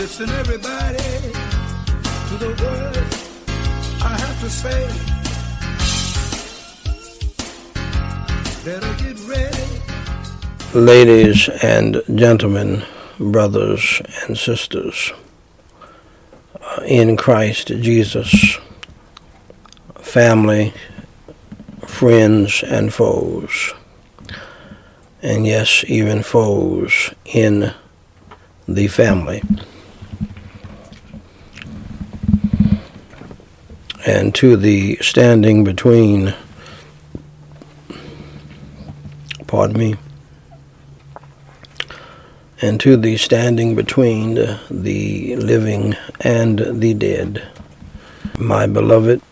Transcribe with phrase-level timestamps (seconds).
[0.00, 0.96] Listen, everybody,
[2.28, 4.88] to the words I have to say.
[8.64, 9.66] Better get ready.
[10.72, 12.82] Ladies and gentlemen,
[13.18, 15.12] brothers and sisters,
[16.62, 18.56] uh, in Christ Jesus,
[19.98, 20.72] family,
[21.86, 23.74] friends, and foes,
[25.20, 27.74] and yes, even foes in
[28.66, 29.42] the family.
[34.12, 36.34] And to the standing between,
[39.46, 39.94] pardon me,
[42.60, 44.34] and to the standing between
[44.68, 47.46] the living and the dead.
[48.36, 49.22] My beloved,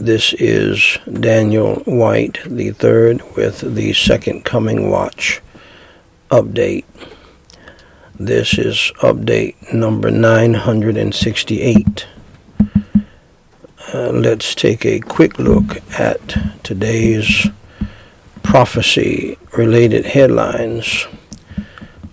[0.00, 5.40] this is Daniel Whyte the third with the second coming watch
[6.32, 6.86] update.
[8.18, 12.06] This is update number 968.
[13.92, 16.20] Uh, let's take a quick look at
[16.64, 17.46] today's
[18.42, 21.02] prophecy related headlines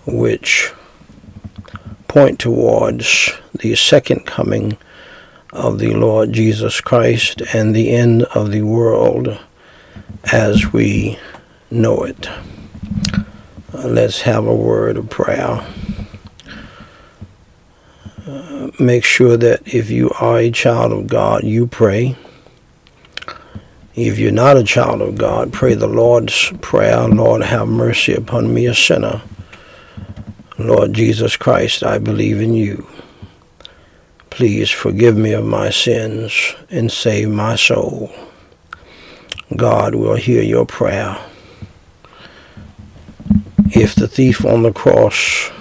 [0.05, 0.73] which
[2.07, 4.77] point towards the second coming
[5.53, 9.39] of the Lord Jesus Christ and the end of the world
[10.31, 11.17] as we
[11.71, 12.27] know it.
[13.73, 15.65] Uh, let's have a word of prayer.
[18.27, 22.15] Uh, make sure that if you are a child of God, you pray.
[23.95, 28.53] If you're not a child of God, pray the Lord's Prayer Lord, have mercy upon
[28.53, 29.21] me, a sinner.
[30.59, 32.87] Lord Jesus Christ, I believe in you.
[34.29, 38.11] Please forgive me of my sins and save my soul.
[39.55, 41.17] God will hear your prayer.
[43.73, 45.51] If the thief on the cross,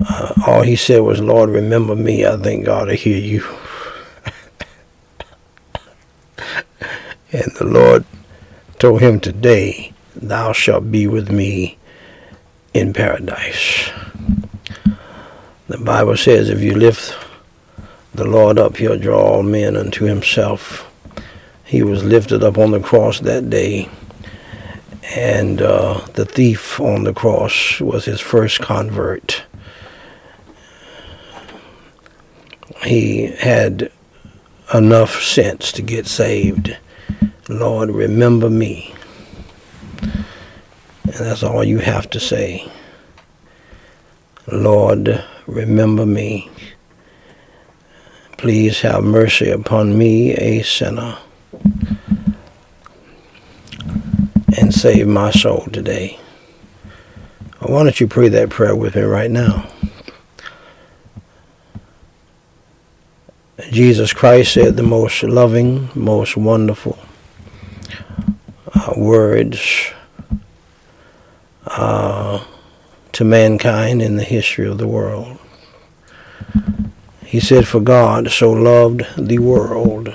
[0.00, 3.42] uh, all he said was, Lord, remember me, I think God will hear you.
[7.32, 8.04] and the Lord
[8.78, 11.78] told him today, Thou shalt be with me
[12.72, 13.90] in paradise.
[15.68, 17.16] The Bible says if you lift
[18.14, 20.90] the Lord up, he'll draw all men unto himself.
[21.64, 23.88] He was lifted up on the cross that day,
[25.14, 29.44] and uh, the thief on the cross was his first convert.
[32.86, 33.90] He had
[34.72, 36.76] enough sense to get saved.
[37.48, 38.94] Lord, remember me.
[41.02, 42.70] And that's all you have to say.
[44.46, 46.48] Lord, remember me.
[48.38, 51.18] Please have mercy upon me, a sinner,
[54.58, 56.20] and save my soul today.
[57.58, 59.68] Why don't you pray that prayer with me right now?
[63.58, 66.98] Jesus Christ said the most loving, most wonderful
[68.74, 69.92] uh, words
[71.66, 72.44] uh,
[73.12, 75.38] to mankind in the history of the world.
[77.24, 80.10] He said, For God so loved the world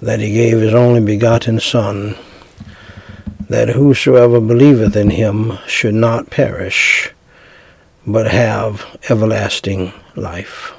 [0.00, 2.14] that he gave his only begotten Son,
[3.48, 7.10] that whosoever believeth in him should not perish,
[8.06, 10.72] but have everlasting life.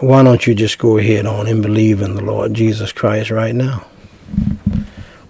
[0.00, 3.54] Why don't you just go ahead on and believe in the Lord Jesus Christ right
[3.54, 3.86] now?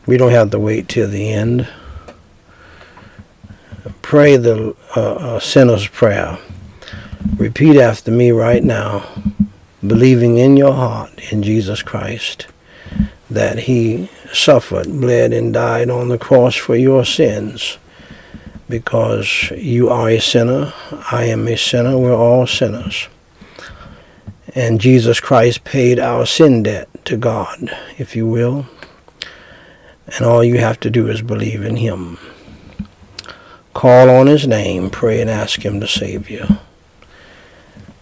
[0.07, 1.69] We don't have to wait till the end
[4.09, 6.39] pray the uh, uh, sinner's prayer.
[7.37, 9.07] Repeat after me right now,
[9.87, 12.47] believing in your heart in Jesus Christ
[13.29, 17.77] that he suffered, bled, and died on the cross for your sins
[18.67, 20.73] because you are a sinner,
[21.11, 23.09] I am a sinner, we're all sinners.
[24.59, 28.67] And Jesus Christ paid our sin debt to God, if you will.
[30.09, 32.19] And all you have to do is believe in him.
[33.73, 36.45] Call on his name, pray and ask him to save you.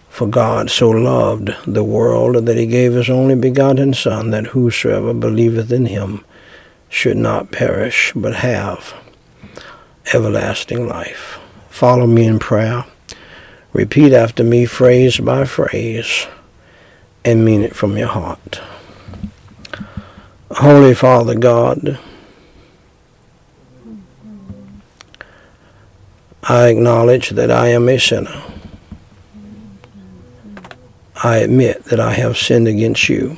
[0.09, 5.13] For God so loved the world that he gave his only begotten Son, that whosoever
[5.13, 6.25] believeth in him
[6.89, 8.95] should not perish, but have
[10.11, 11.37] everlasting life.
[11.69, 12.83] Follow me in prayer.
[13.73, 16.25] Repeat after me phrase by phrase
[17.23, 18.61] and mean it from your heart.
[20.51, 21.99] Holy Father God,
[26.43, 28.41] I acknowledge that I am a sinner.
[31.23, 33.37] I admit that I have sinned against you.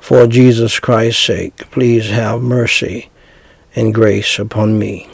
[0.00, 3.10] For Jesus Christ's sake, please have mercy
[3.74, 5.08] and grace upon me.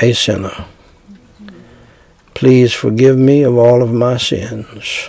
[0.00, 0.66] a sinner.
[2.44, 5.08] Please forgive me of all of my sins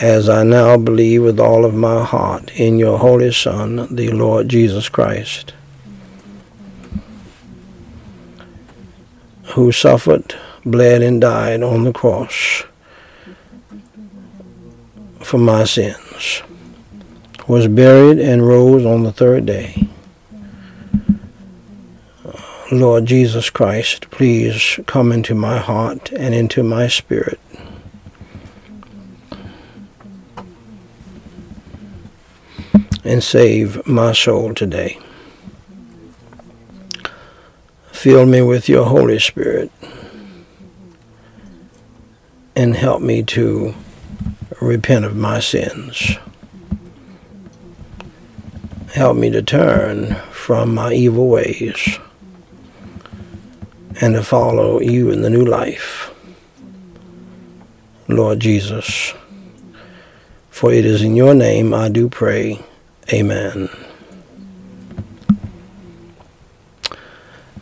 [0.00, 4.48] as I now believe with all of my heart in your Holy Son, the Lord
[4.48, 5.52] Jesus Christ,
[9.48, 10.34] who suffered,
[10.64, 12.64] bled, and died on the cross
[15.20, 16.42] for my sins,
[17.46, 19.85] was buried and rose on the third day.
[22.72, 27.38] Lord Jesus Christ, please come into my heart and into my spirit
[33.04, 34.98] and save my soul today.
[37.92, 39.70] Fill me with your Holy Spirit
[42.56, 43.76] and help me to
[44.60, 46.16] repent of my sins.
[48.92, 52.00] Help me to turn from my evil ways
[54.00, 56.12] and to follow you in the new life.
[58.08, 59.14] Lord Jesus,
[60.50, 62.60] for it is in your name I do pray.
[63.12, 63.68] Amen.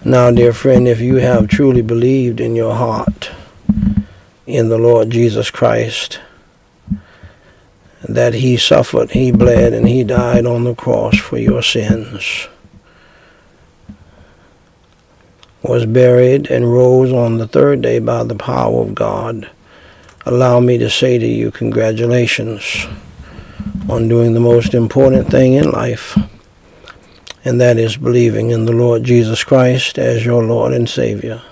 [0.04, 3.30] Now, dear friend, if you have truly believed in your heart
[4.46, 6.20] in the Lord Jesus Christ,
[8.06, 12.48] that he suffered, he bled, and he died on the cross for your sins,
[15.64, 19.48] was buried, and rose on the third day by the power of God,
[20.26, 22.86] allow me to say to you, congratulations
[23.88, 26.18] on doing the most important thing in life,
[27.46, 31.42] and that is believing in the Lord Jesus Christ as your Lord and Savior.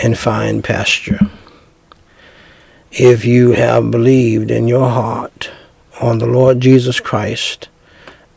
[0.00, 1.18] and find pasture.
[2.92, 5.50] If you have believed in your heart
[6.00, 7.68] on the Lord Jesus Christ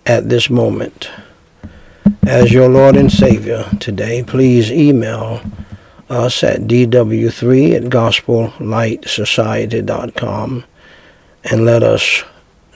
[0.08, 1.12] at this moment
[2.28, 5.42] as your Lord and Savior today, please email
[6.10, 10.64] us at dw3 at gospellightsociety.com
[11.44, 12.24] and let us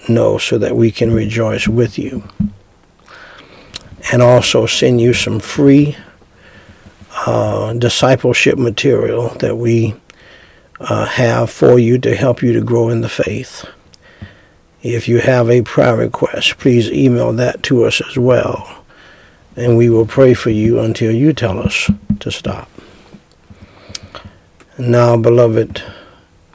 [0.07, 2.23] know so that we can rejoice with you.
[4.11, 5.97] And also send you some free
[7.25, 9.95] uh, discipleship material that we
[10.79, 13.65] uh, have for you to help you to grow in the faith.
[14.83, 18.84] If you have a prayer request, please email that to us as well.
[19.55, 22.69] And we will pray for you until you tell us to stop.
[24.77, 25.81] Now, beloved,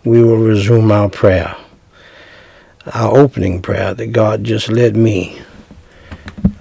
[0.05, 1.57] we will resume our prayer
[2.95, 5.41] our opening prayer that God just led me.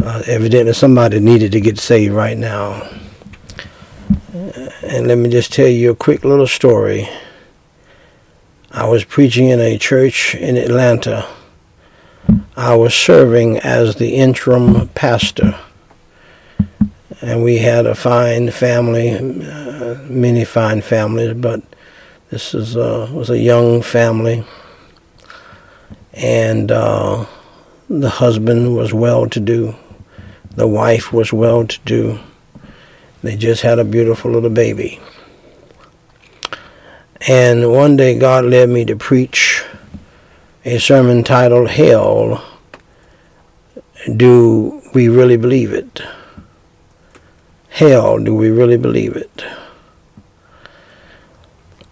[0.03, 2.89] Uh, evidently, somebody needed to get saved right now.
[4.83, 7.09] And let me just tell you a quick little story.
[8.71, 11.27] I was preaching in a church in Atlanta.
[12.56, 15.57] I was serving as the interim pastor.
[17.21, 21.61] And we had a fine family, uh, many fine families, but
[22.30, 24.45] this is, uh, was a young family
[26.14, 27.26] and uh,
[27.90, 29.76] the husband was well to do,
[30.56, 32.19] the wife was well to do.
[33.23, 34.99] They just had a beautiful little baby.
[37.28, 39.64] And one day God led me to preach
[40.66, 42.44] a sermon titled Hell.
[44.16, 46.02] Do we really believe it?
[47.69, 49.44] Hell, do we really believe it?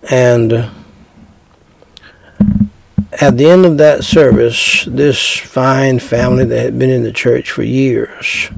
[0.10, 0.69] And
[3.19, 7.51] at the end of that service, this fine family that had been in the church
[7.51, 8.50] for years,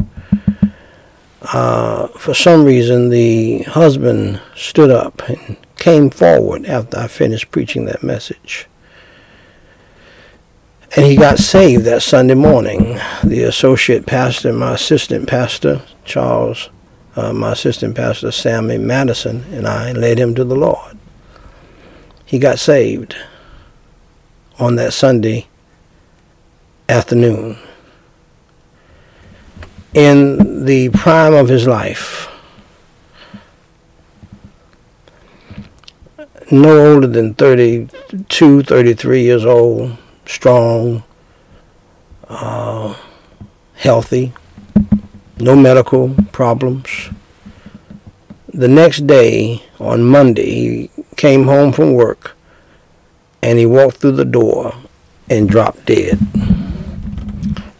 [1.54, 7.86] uh, for some reason, the husband stood up and came forward after I finished preaching
[7.86, 8.68] that message.
[10.96, 13.00] And he got saved that Sunday morning.
[13.24, 16.70] The associate pastor, my assistant pastor, Charles,
[17.20, 20.98] uh, my assistant pastor, Sammy Madison, and I led him to the Lord.
[22.26, 23.16] He got saved
[24.58, 25.48] on that Sunday
[26.88, 27.58] afternoon.
[29.94, 32.30] In the prime of his life,
[36.52, 41.04] no older than 32, 33 years old, strong,
[42.30, 42.96] uh,
[43.76, 44.32] healthy,
[45.38, 47.10] no medical problems.
[48.54, 52.34] the next day, on Monday, he came home from work
[53.44, 54.74] and he walked through the door
[55.30, 56.18] and dropped dead.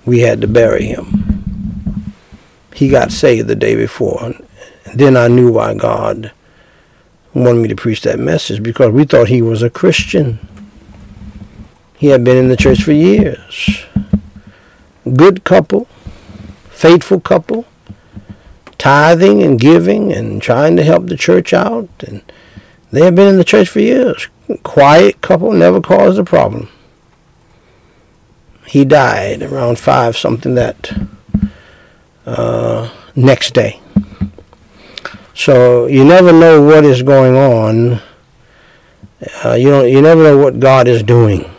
[0.04, 1.06] We had to bury him.
[2.74, 4.34] He got saved the day before.
[4.94, 6.34] Then I knew why God
[7.34, 10.38] wanted me to preach that message because we thought he was a Christian.
[11.98, 13.86] He had been in the church for years.
[15.16, 15.88] Good couple,
[16.72, 17.66] faithful couple,
[18.80, 21.88] tithing and giving and trying to help the church out.
[22.00, 22.24] And
[22.92, 24.28] they had been in the church for years.
[24.64, 26.70] Quiet couple, never caused a problem.
[28.66, 30.92] He died around five something that
[32.26, 33.80] uh, next day.
[35.34, 38.02] So you never know what is going on.
[39.44, 39.90] Uh, you don't.
[39.90, 41.50] You never know what God is doing.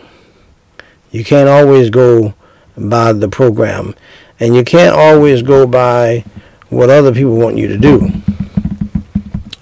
[1.10, 2.34] You can't always go
[2.76, 3.94] by the program,
[4.38, 6.24] and you can't always go by
[6.70, 8.00] what other people want you to do.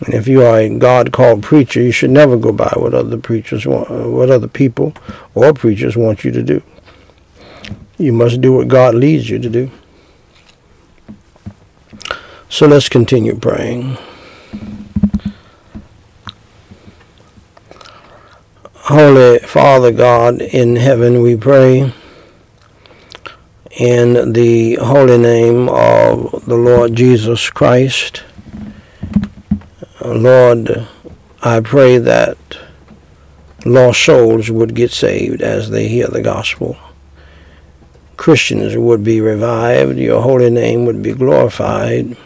[0.05, 3.67] And if you are a God-called preacher, you should never go by what other preachers
[3.67, 4.95] want, what other people
[5.35, 6.63] or preachers want you to do.
[7.99, 9.71] You must do what God leads you to do.
[12.49, 13.99] So let's continue praying.
[18.75, 21.93] Holy Father God in heaven, we pray
[23.79, 28.25] in the holy name of the Lord Jesus Christ.
[30.05, 30.89] Lord,
[31.43, 32.37] I pray that
[33.65, 36.77] lost souls would get saved as they hear the gospel.
[38.17, 42.17] Christians would be revived, your holy name would be glorified,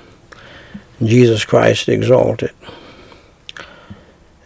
[1.03, 2.53] Jesus Christ exalted.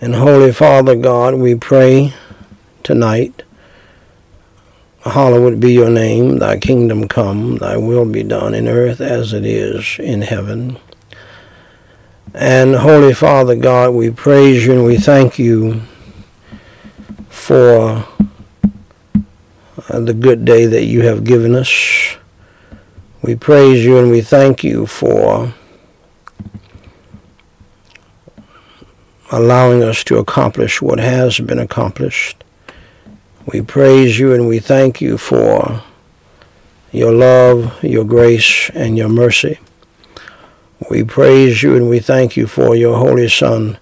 [0.01, 2.15] And Holy Father God, we pray
[2.83, 3.45] tonight,
[5.11, 9.45] hallowed be your name, thy kingdom come, thy will be done in earth as it
[9.45, 10.79] is in heaven.
[12.35, 15.81] And Holy Father God, we praise you and we thank you
[17.29, 18.05] for
[19.89, 22.17] uh, the good day that you have given us.
[23.23, 25.55] We praise you and we thank you for
[29.31, 32.45] allowing us to accomplish what has been accomplished.
[33.47, 35.85] We praise you and we thank you for
[36.91, 39.61] your love, your grace, and your mercy.
[40.91, 43.79] We praise you and we thank you for your Holy Son,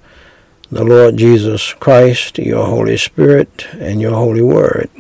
[0.70, 4.90] the Lord Jesus Christ, your Holy Spirit, and your Holy Word.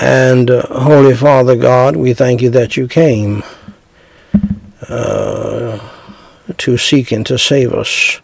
[0.00, 3.42] And uh, Holy Father God, we thank you that you came
[4.88, 5.78] uh,
[6.56, 8.22] to seek and to save us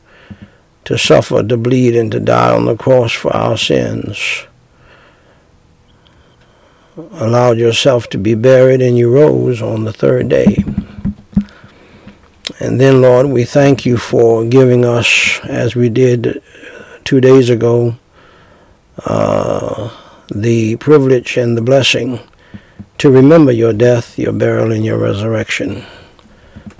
[0.90, 4.44] to suffer, to bleed, and to die on the cross for our sins.
[6.96, 10.64] Allowed yourself to be buried, and you rose on the third day.
[12.58, 16.42] And then, Lord, we thank you for giving us, as we did
[17.04, 17.94] two days ago,
[19.06, 19.96] uh,
[20.34, 22.18] the privilege and the blessing
[22.98, 25.84] to remember your death, your burial, and your resurrection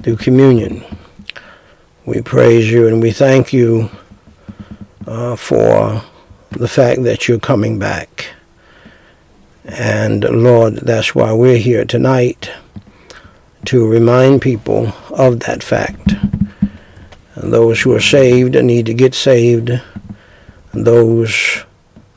[0.03, 0.85] through communion.
[2.11, 3.89] We praise you and we thank you
[5.07, 6.03] uh, for
[6.51, 8.33] the fact that you're coming back.
[9.65, 12.51] And Lord, that's why we're here tonight
[13.67, 16.15] to remind people of that fact.
[17.37, 19.71] And those who are saved need to get saved.
[20.73, 21.65] And those,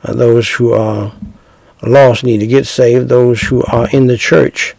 [0.01, 1.13] those who are
[1.83, 3.09] lost need to get saved.
[3.09, 4.73] Those who are in the church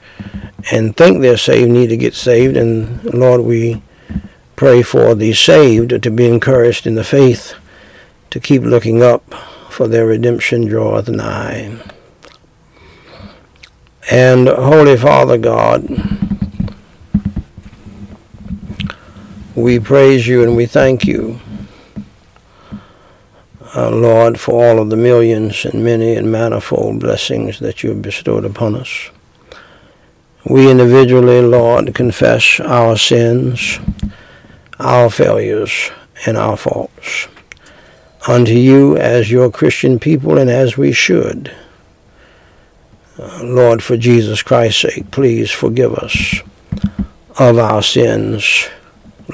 [0.72, 2.56] and think they're saved need to get saved.
[2.56, 3.80] And Lord, we
[4.56, 7.54] Pray for the saved to be encouraged in the faith,
[8.30, 9.34] to keep looking up,
[9.68, 11.76] for their redemption draweth nigh.
[14.10, 15.88] And Holy Father God,
[19.56, 21.40] we praise you and we thank you,
[23.74, 28.02] uh, Lord, for all of the millions and many and manifold blessings that you have
[28.02, 29.10] bestowed upon us.
[30.44, 33.80] We individually, Lord, confess our sins
[34.78, 35.90] our failures
[36.26, 37.28] and our faults
[38.26, 41.54] unto you as your Christian people and as we should.
[43.18, 46.40] Uh, Lord, for Jesus Christ's sake, please forgive us
[47.38, 48.68] of our sins,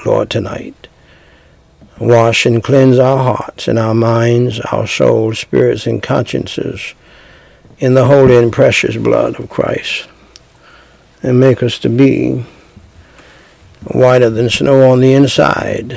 [0.04, 0.88] Lord, tonight.
[1.98, 6.94] Wash and cleanse our hearts and our minds, our souls, spirits, and consciences
[7.78, 10.08] in the holy and precious blood of Christ,
[11.22, 12.44] and make us to be
[13.84, 15.92] whiter than snow on the inside.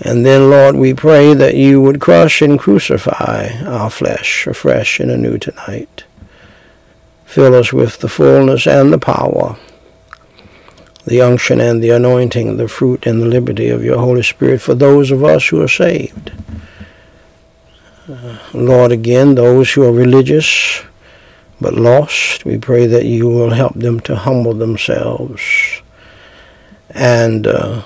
[0.00, 5.10] And then, Lord, we pray that you would crush and crucify our flesh afresh and
[5.10, 6.04] anew tonight.
[7.24, 9.58] Fill us with the fullness and the power
[11.08, 14.74] the unction and the anointing, the fruit and the liberty of your Holy Spirit for
[14.74, 16.32] those of us who are saved.
[18.08, 20.82] Uh, Lord, again, those who are religious
[21.60, 25.42] but lost, we pray that you will help them to humble themselves
[26.90, 27.82] and uh,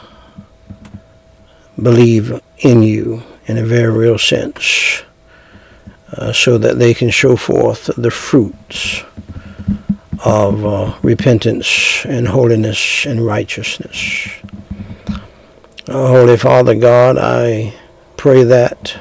[1.80, 5.02] believe in you in a very real sense
[6.16, 9.02] uh, so that they can show forth the fruits
[10.24, 14.28] of uh, repentance and holiness and righteousness.
[15.88, 17.74] Uh, Holy Father God, I
[18.16, 19.00] pray that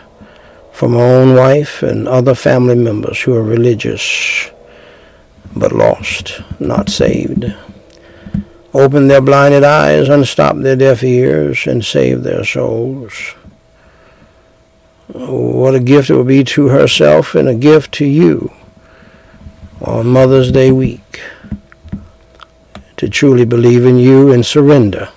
[0.71, 4.49] for my own wife and other family members who are religious
[5.55, 7.53] but lost, not saved.
[8.73, 13.33] Open their blinded eyes, unstop their deaf ears, and save their souls.
[15.07, 18.51] What a gift it would be to herself and a gift to you
[19.81, 21.21] on Mother's Day week
[22.95, 25.09] to truly believe in you and surrender.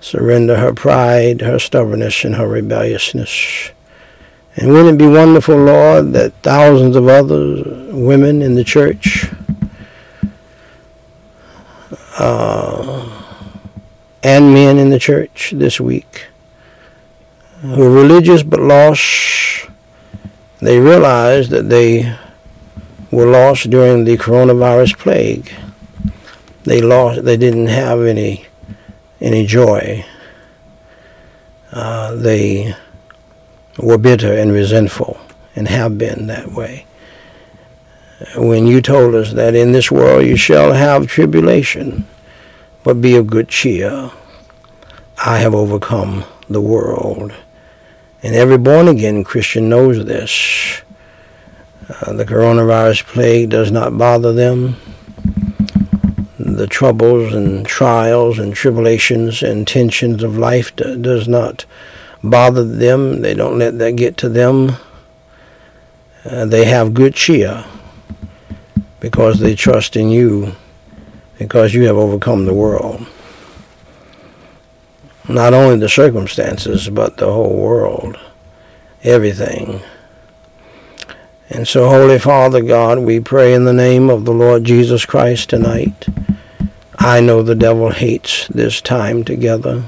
[0.00, 3.70] Surrender her pride, her stubbornness, and her rebelliousness.
[4.56, 9.28] And wouldn't it be wonderful, Lord, that thousands of other women in the church
[12.18, 13.22] uh,
[14.22, 16.28] and men in the church this week
[17.60, 19.68] who are religious but lost,
[20.60, 22.16] they realize that they
[23.10, 25.52] were lost during the coronavirus plague.
[26.64, 27.24] They lost.
[27.24, 28.46] They didn't have any
[29.20, 30.04] any joy.
[31.72, 32.74] Uh, they
[33.78, 35.18] were bitter and resentful,
[35.54, 36.86] and have been that way.
[38.36, 42.06] When you told us that in this world you shall have tribulation,
[42.82, 44.10] but be of good cheer.
[45.24, 47.34] I have overcome the world.
[48.22, 50.82] And every born again Christian knows this.
[51.88, 54.76] Uh, the coronavirus plague does not bother them.
[56.38, 61.64] The troubles and trials and tribulations and tensions of life do, does not
[62.22, 63.22] bother them.
[63.22, 64.72] They don't let that get to them.
[66.24, 67.64] Uh, they have good cheer
[69.00, 70.52] because they trust in you
[71.38, 73.06] because you have overcome the world.
[75.28, 78.18] Not only the circumstances, but the whole world.
[79.02, 79.80] Everything.
[81.48, 85.50] And so, Holy Father God, we pray in the name of the Lord Jesus Christ
[85.50, 86.06] tonight.
[86.98, 89.84] I know the devil hates this time together.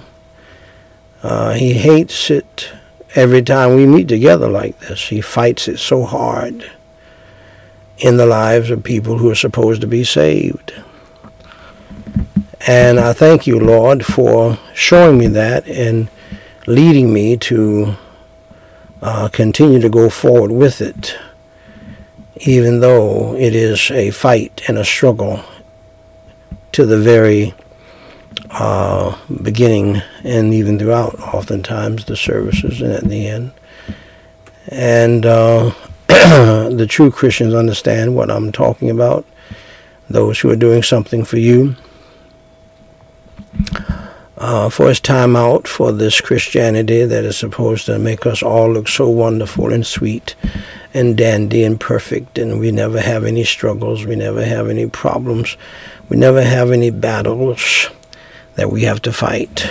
[1.23, 2.71] Uh, he hates it
[3.15, 5.09] every time we meet together like this.
[5.09, 6.71] He fights it so hard
[7.99, 10.73] in the lives of people who are supposed to be saved.
[12.67, 16.09] And I thank you, Lord, for showing me that and
[16.67, 17.97] leading me to
[19.01, 21.17] uh, continue to go forward with it
[22.41, 25.43] even though it is a fight and a struggle
[26.73, 27.55] to the very
[28.51, 33.53] uh, beginning and even throughout, oftentimes, the services and at the end.
[34.69, 35.73] And uh,
[36.09, 39.27] the true Christians understand what I'm talking about,
[40.09, 41.77] those who are doing something for you.
[44.37, 48.73] Uh, for it's time out for this Christianity that is supposed to make us all
[48.73, 50.37] look so wonderful and sweet
[50.95, 55.57] and dandy and perfect, and we never have any struggles, we never have any problems,
[56.09, 57.91] we never have any battles
[58.59, 59.67] that we have to fight.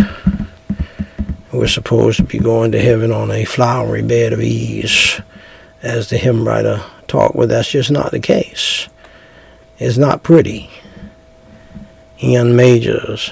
[1.53, 5.21] We're supposed to be going to heaven on a flowery bed of ease,
[5.83, 8.87] as the hymn writer talked, but that's just not the case.
[9.77, 10.71] It's not pretty.
[12.23, 13.31] Ian Majors.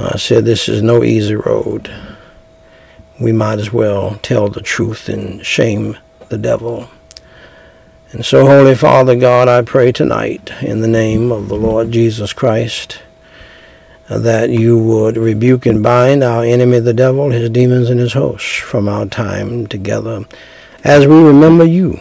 [0.00, 1.90] I said this is no easy road
[3.20, 5.96] we might as well tell the truth and shame
[6.30, 6.88] the devil.
[8.12, 12.32] And so, Holy Father God, I pray tonight in the name of the Lord Jesus
[12.32, 13.00] Christ
[14.08, 18.56] that you would rebuke and bind our enemy the devil, his demons, and his hosts
[18.56, 20.24] from our time together
[20.82, 22.00] as we remember you.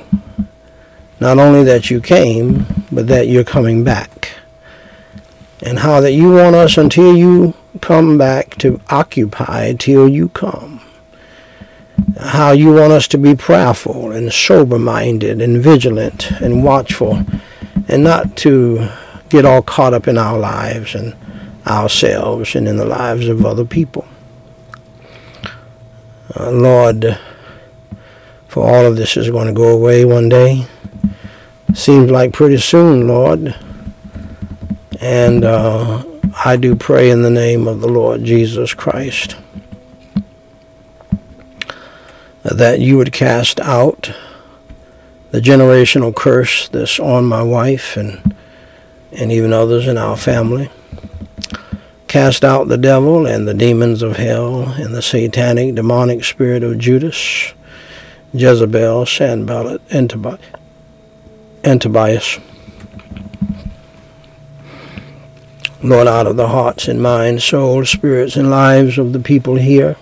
[1.20, 4.32] Not only that you came, but that you're coming back.
[5.62, 10.82] And how that you want us until you come back to occupy till you come
[12.20, 17.24] how you want us to be prayerful and sober minded and vigilant and watchful
[17.88, 18.90] and not to
[19.30, 21.16] get all caught up in our lives and
[21.66, 24.08] ourselves and in the lives of other people.
[26.38, 27.18] Uh, Lord,
[28.48, 30.66] for all of this is going to go away one day.
[31.74, 33.56] Seems like pretty soon, Lord.
[35.00, 36.04] And uh,
[36.44, 39.36] I do pray in the name of the Lord Jesus Christ
[42.44, 44.12] that you would cast out
[45.32, 48.36] the generational curse that's on my wife and
[49.12, 50.70] and even others in our family.
[52.08, 56.78] Cast out the devil and the demons of hell and the satanic demonic spirit of
[56.78, 57.54] Judas,
[58.34, 60.10] Jezebel, Sanballat, and
[61.82, 62.40] Tobias.
[65.82, 69.96] Lord, out of the hearts and minds, souls, spirits, and lives of the people here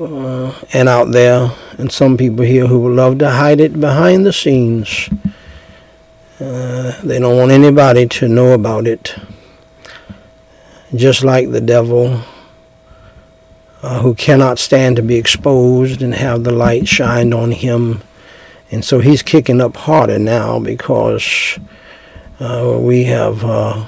[0.00, 4.26] uh, and out there, and some people here who would love to hide it behind
[4.26, 5.08] the scenes.
[6.40, 9.14] Uh, they don't want anybody to know about it.
[10.94, 12.20] Just like the devil,
[13.82, 18.02] uh, who cannot stand to be exposed and have the light shined on him.
[18.70, 21.58] And so he's kicking up harder now because
[22.40, 23.86] uh, we have uh,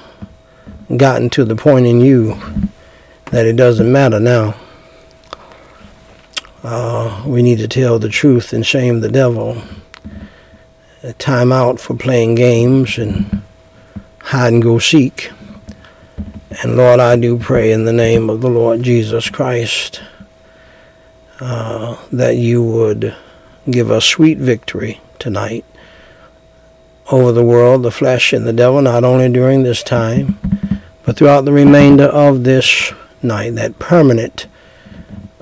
[0.95, 2.39] gotten to the point in you
[3.31, 4.55] that it doesn't matter now.
[6.69, 9.61] Uh, we need to tell the truth and shame the devil.
[11.01, 13.41] A time out for playing games and
[14.19, 15.31] hide and go seek.
[16.61, 20.01] And Lord, I do pray in the name of the Lord Jesus Christ
[21.39, 23.15] uh, that you would
[23.71, 25.63] give us sweet victory tonight
[27.09, 30.37] over the world, the flesh, and the devil, not only during this time,
[31.05, 32.91] but throughout the remainder of this
[33.23, 34.47] night, that permanent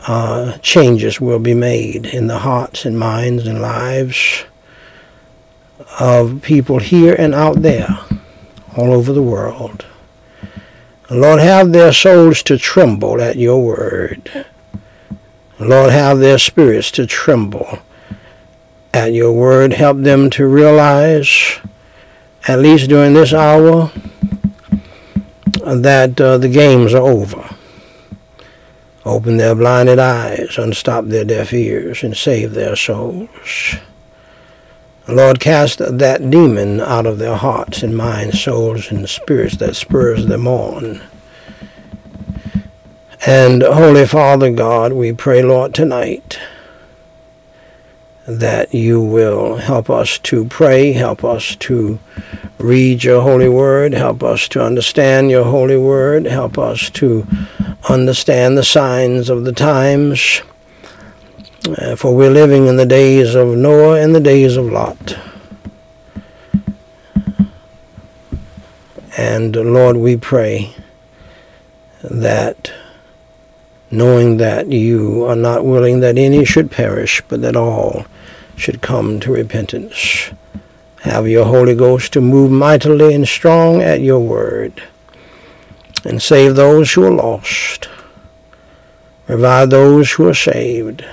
[0.08, 4.46] uh, changes will be made in the hearts and minds and lives
[6.00, 7.90] of people here and out there,
[8.78, 9.86] all over the world.
[11.10, 14.46] Lord, have their souls to tremble at your word.
[15.60, 17.80] Lord, have their spirits to tremble
[18.94, 19.74] at your word.
[19.74, 21.60] Help them to realize,
[22.48, 23.92] at least during this hour,
[25.64, 27.55] that uh, the games are over.
[29.06, 33.76] Open their blinded eyes, unstop their deaf ears, and save their souls.
[35.08, 40.26] Lord, cast that demon out of their hearts and minds, souls, and spirits that spurs
[40.26, 41.04] them on.
[43.28, 46.40] And Holy Father God, we pray, Lord, tonight
[48.28, 52.00] that you will help us to pray, help us to
[52.58, 57.28] read your holy word, help us to understand your holy word, help us to
[57.88, 60.42] understand the signs of the times.
[61.78, 65.18] Uh, for we're living in the days of Noah and the days of Lot.
[69.18, 70.76] And Lord, we pray
[72.04, 72.72] that
[73.92, 78.06] knowing that you are not willing that any should perish, but that all
[78.56, 80.32] should come to repentance.
[81.02, 84.82] Have your Holy Ghost to move mightily and strong at your word
[86.04, 87.90] and save those who are lost.
[89.28, 91.04] Revive those who are saved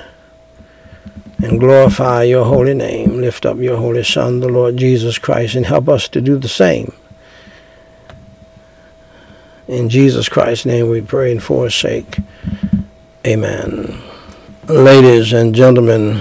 [1.42, 3.20] and glorify your holy name.
[3.20, 6.48] Lift up your holy Son, the Lord Jesus Christ, and help us to do the
[6.48, 6.92] same.
[9.66, 12.18] In Jesus Christ's name we pray and for his sake.
[13.26, 14.00] Amen.
[14.68, 16.20] Ladies and gentlemen,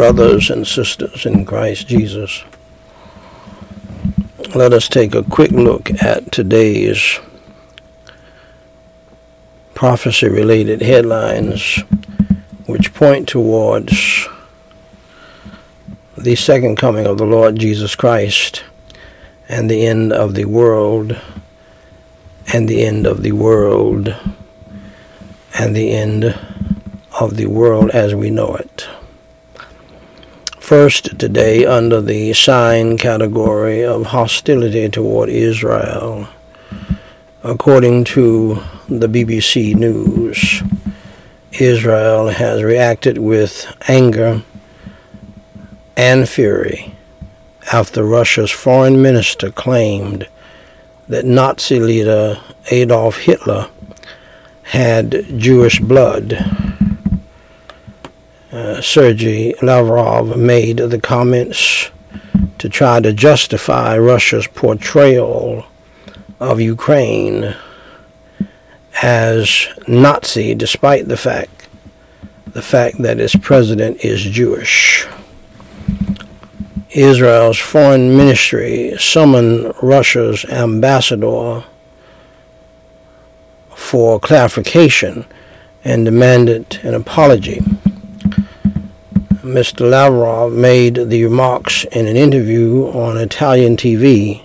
[0.00, 2.42] brothers and sisters in Christ Jesus,
[4.54, 7.20] let us take a quick look at today's
[9.74, 11.80] prophecy related headlines
[12.64, 14.26] which point towards
[16.16, 18.64] the second coming of the Lord Jesus Christ
[19.50, 21.20] and the end of the world
[22.54, 24.16] and the end of the world
[25.58, 26.24] and the end
[27.20, 28.88] of the world as we know it.
[30.70, 36.28] First, today, under the sign category of hostility toward Israel,
[37.42, 40.62] according to the BBC News,
[41.50, 44.44] Israel has reacted with anger
[45.96, 46.94] and fury
[47.72, 50.28] after Russia's foreign minister claimed
[51.08, 53.68] that Nazi leader Adolf Hitler
[54.62, 56.38] had Jewish blood.
[58.52, 61.90] Uh, Sergei Lavrov made the comments
[62.58, 65.66] to try to justify Russia's portrayal
[66.40, 67.54] of Ukraine
[69.02, 71.68] as Nazi, despite the fact
[72.46, 75.06] the fact that its president is Jewish.
[76.90, 81.62] Israel's foreign ministry summoned Russia's ambassador
[83.76, 85.24] for clarification
[85.84, 87.62] and demanded an apology.
[89.42, 89.88] Mr.
[89.88, 94.42] Lavrov made the remarks in an interview on Italian TV,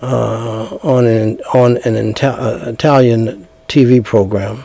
[0.00, 4.64] uh, on an, on an Ita- uh, Italian TV program,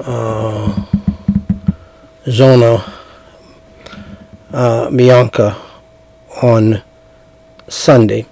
[0.00, 0.84] uh,
[2.28, 2.92] Zona
[4.52, 5.56] uh, Bianca,
[6.42, 6.82] on
[7.68, 8.26] Sunday,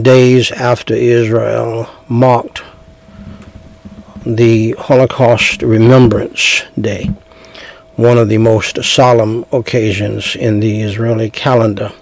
[0.00, 2.62] days after Israel marked
[4.24, 7.10] the Holocaust Remembrance Day,
[7.96, 11.92] one of the most solemn occasions in the Israeli calendar.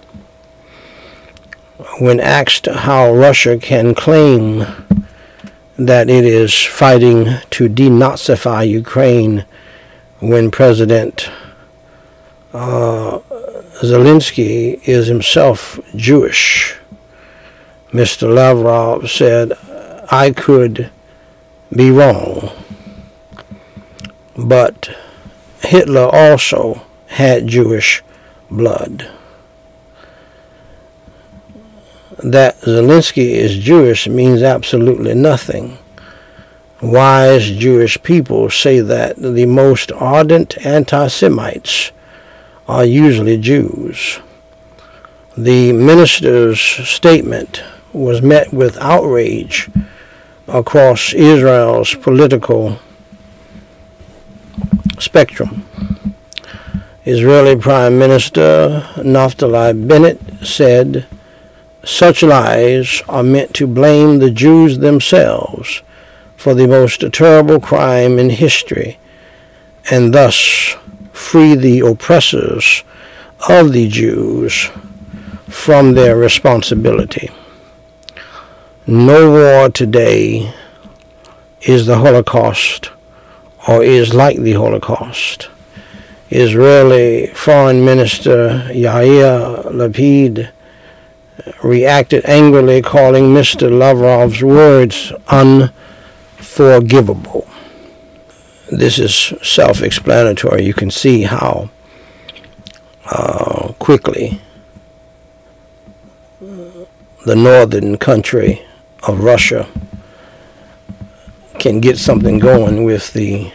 [1.99, 4.65] When asked how Russia can claim
[5.77, 9.45] that it is fighting to denazify Ukraine
[10.19, 11.29] when President
[12.53, 13.19] uh,
[13.81, 16.77] Zelensky is himself Jewish.
[17.91, 18.33] Mr.
[18.33, 19.53] Lavrov said,
[20.11, 20.91] I could
[21.75, 22.51] be wrong,
[24.37, 24.95] but
[25.61, 28.03] Hitler also had Jewish
[28.49, 29.09] blood.
[32.23, 35.77] That Zelensky is Jewish means absolutely nothing.
[36.81, 41.91] Wise Jewish people say that the most ardent anti Semites
[42.67, 44.19] are usually Jews.
[45.37, 49.69] The minister's statement was met with outrage
[50.47, 52.79] across Israel's political
[55.01, 55.65] spectrum.
[57.05, 61.07] Israeli Prime Minister Naftali Bennett said,
[61.83, 65.81] Such lies are meant to blame the Jews themselves
[66.37, 68.99] for the most terrible crime in history,
[69.89, 70.75] and thus
[71.11, 72.83] free the oppressors
[73.49, 74.69] of the Jews
[75.49, 77.29] from their responsibility.
[78.85, 80.53] No war today
[81.61, 82.91] is the Holocaust
[83.67, 85.49] or is like the Holocaust.
[86.29, 90.51] Israeli Foreign Minister Yair Lapid
[91.63, 93.69] reacted angrily, calling Mr.
[93.69, 97.47] Lavrov's words unforgivable.
[98.71, 100.63] This is self explanatory.
[100.63, 101.69] You can see how
[103.05, 104.39] uh, quickly
[107.25, 108.61] the northern country
[109.03, 109.67] of Russia
[111.61, 113.51] can get something going with the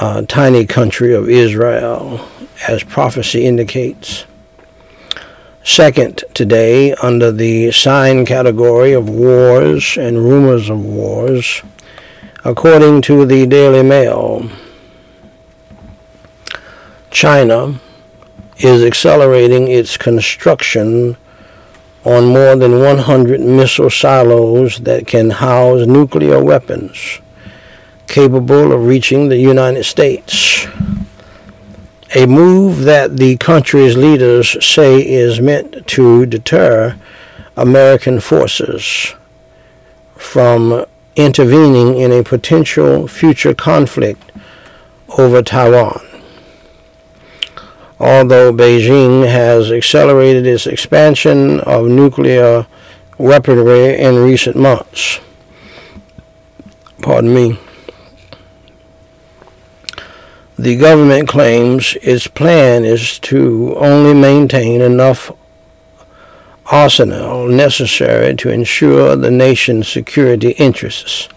[0.00, 2.24] uh, tiny country of Israel,
[2.68, 4.26] as prophecy indicates.
[5.64, 11.62] Second, today, under the sign category of wars and rumors of wars,
[12.44, 14.48] according to the Daily Mail,
[17.10, 17.80] China
[18.58, 21.16] is accelerating its construction
[22.06, 27.20] on more than 100 missile silos that can house nuclear weapons
[28.06, 30.66] capable of reaching the United States
[32.14, 36.96] a move that the country's leaders say is meant to deter
[37.56, 39.14] American forces
[40.14, 44.30] from intervening in a potential future conflict
[45.18, 46.00] over Taiwan.
[47.98, 52.66] Although Beijing has accelerated its expansion of nuclear
[53.16, 55.20] weaponry in recent months,
[57.00, 57.58] pardon me,
[60.58, 65.32] the government claims its plan is to only maintain enough
[66.70, 71.28] arsenal necessary to ensure the nation's security interests.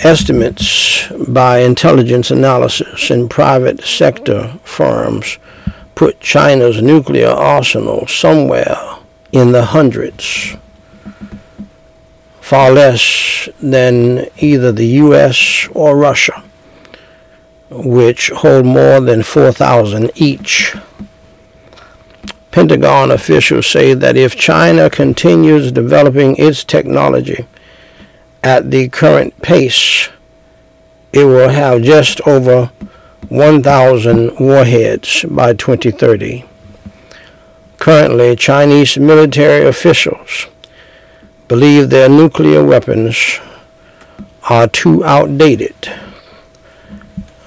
[0.00, 5.38] Estimates by intelligence analysis and private sector firms
[5.94, 8.76] put China's nuclear arsenal somewhere
[9.32, 10.56] in the hundreds,
[12.40, 15.68] far less than either the U.S.
[15.72, 16.42] or Russia
[17.70, 20.74] which hold more than 4,000 each.
[22.50, 27.46] Pentagon officials say that if China continues developing its technology
[28.46, 30.08] at the current pace,
[31.12, 32.70] it will have just over
[33.28, 36.44] 1,000 warheads by 2030.
[37.78, 40.46] Currently, Chinese military officials
[41.48, 43.40] believe their nuclear weapons
[44.48, 45.74] are too outdated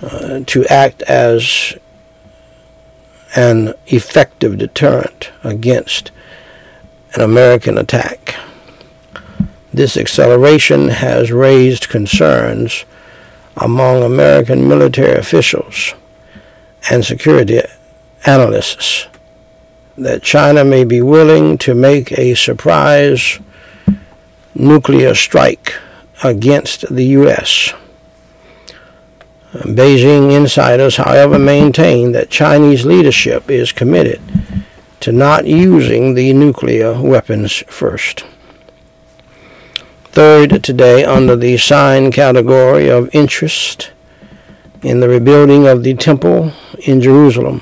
[0.01, 1.77] uh, to act as
[3.38, 6.12] an effective deterrent against
[7.13, 8.35] an American attack.
[9.73, 12.86] This acceleration has raised concerns
[13.55, 15.93] among American military officials
[16.89, 17.62] and security
[18.25, 19.08] analysts
[19.97, 23.39] that China may be willing to make a surprise
[24.55, 25.75] nuclear strike
[26.23, 27.73] against the U.S.
[29.53, 34.21] Beijing insiders, however, maintain that Chinese leadership is committed
[34.99, 38.25] to not using the nuclear weapons first.
[40.12, 43.91] Third, today, under the sign category of interest
[44.82, 47.62] in the rebuilding of the temple in Jerusalem,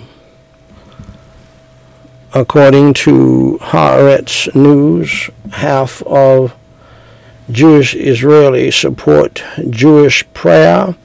[2.34, 6.56] according to Haaretz News, half of
[7.52, 10.96] Jewish Israelis support Jewish prayer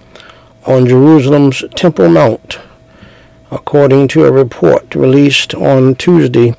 [0.64, 2.60] on Jerusalem's Temple Mount,
[3.50, 6.54] according to a report released on Tuesday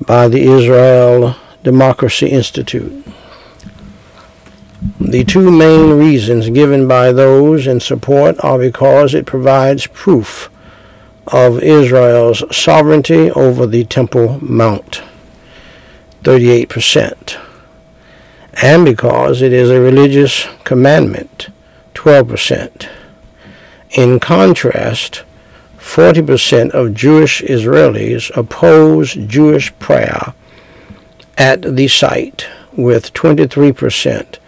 [0.00, 3.04] by the Israel Democracy Institute.
[5.00, 10.50] The two main reasons given by those in support are because it provides proof
[11.28, 15.02] of Israel's sovereignty over the Temple Mount,
[16.24, 17.40] 38%,
[18.54, 21.48] and because it is a religious commandment,
[21.94, 22.88] 12%.
[23.92, 25.22] In contrast,
[25.78, 30.34] 40% of Jewish Israelis oppose Jewish prayer
[31.38, 34.38] at the site, with 23%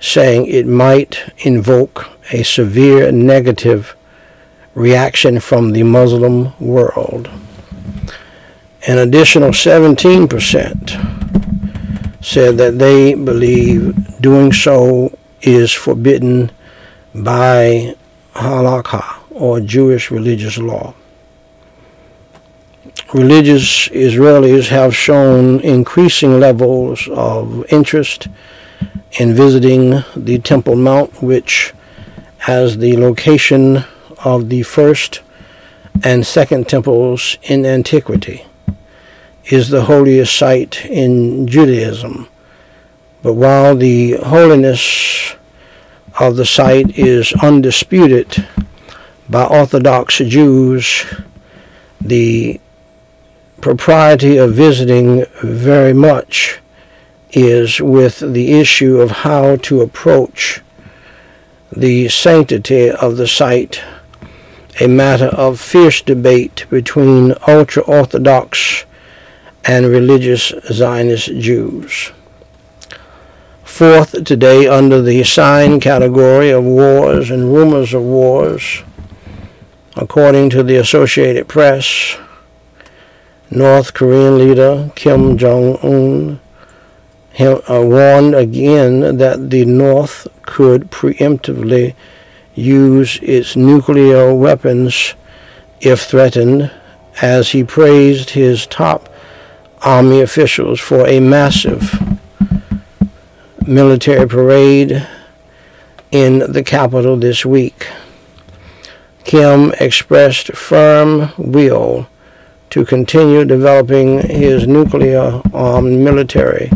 [0.00, 3.94] saying it might invoke a severe negative
[4.74, 7.30] reaction from the Muslim world.
[8.86, 16.50] An additional 17% said that they believe doing so is forbidden
[17.14, 17.94] by
[18.34, 20.94] halakha or Jewish religious law.
[23.14, 28.28] Religious Israelis have shown increasing levels of interest
[29.18, 31.72] in visiting the Temple Mount, which
[32.38, 33.84] has the location
[34.24, 35.22] of the first
[36.04, 38.44] and second temples in antiquity,
[39.46, 42.28] is the holiest site in Judaism.
[43.22, 45.34] But while the holiness
[46.18, 48.46] of the site is undisputed
[49.28, 51.04] by Orthodox Jews,
[52.00, 52.60] the
[53.60, 56.60] propriety of visiting very much
[57.30, 60.60] is with the issue of how to approach
[61.74, 63.82] the sanctity of the site,
[64.80, 68.84] a matter of fierce debate between ultra Orthodox
[69.64, 72.12] and religious Zionist Jews.
[73.64, 78.82] Fourth, today, under the sign category of wars and rumors of wars,
[79.96, 82.16] according to the Associated Press,
[83.50, 86.40] North Korean leader Kim Jong un
[87.38, 91.94] Uh, warned again that the North could preemptively
[92.54, 95.12] use its nuclear weapons
[95.82, 96.70] if threatened,
[97.20, 99.12] as he praised his top
[99.82, 102.00] army officials for a massive
[103.66, 105.06] military parade
[106.10, 107.86] in the capital this week.
[109.24, 112.08] Kim expressed firm will
[112.70, 116.70] to continue developing his nuclear armed military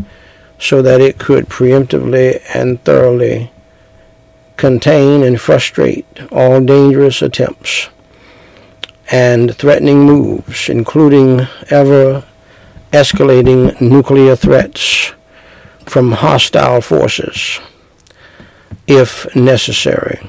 [0.61, 3.51] so that it could preemptively and thoroughly
[4.57, 7.89] contain and frustrate all dangerous attempts
[9.11, 12.23] and threatening moves, including ever
[12.93, 15.13] escalating nuclear threats
[15.87, 17.59] from hostile forces,
[18.87, 20.21] if necessary.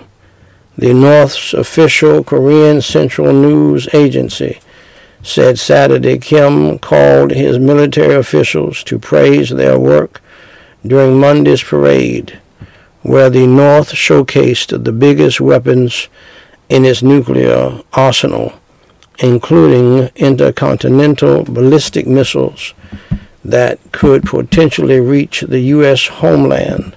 [0.77, 4.59] The North's official Korean Central News Agency
[5.23, 10.21] said Saturday Kim called his military officials to praise their work
[10.85, 12.39] during Monday's parade,
[13.01, 16.07] where the North showcased the biggest weapons
[16.69, 18.53] in its nuclear arsenal,
[19.19, 22.73] including intercontinental ballistic missiles
[23.43, 26.07] that could potentially reach the U.S.
[26.07, 26.95] homeland.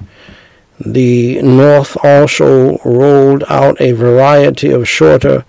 [0.79, 5.45] The North also rolled out a variety of shorter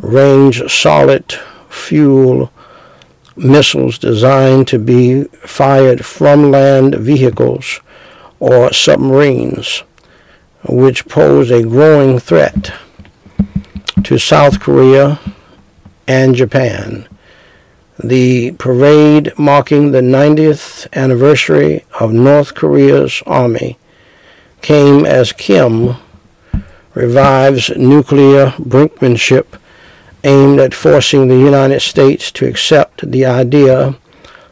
[0.00, 1.34] range solid
[1.68, 2.52] fuel
[3.36, 7.80] missiles designed to be fired from land vehicles
[8.40, 9.82] or submarines,
[10.68, 12.72] which pose a growing threat
[14.04, 15.20] to South Korea
[16.06, 17.08] and Japan.
[18.02, 23.78] The parade marking the 90th anniversary of North Korea's army
[24.62, 25.96] came as Kim
[26.94, 29.58] revives nuclear brinkmanship
[30.28, 33.96] aimed at forcing the United States to accept the idea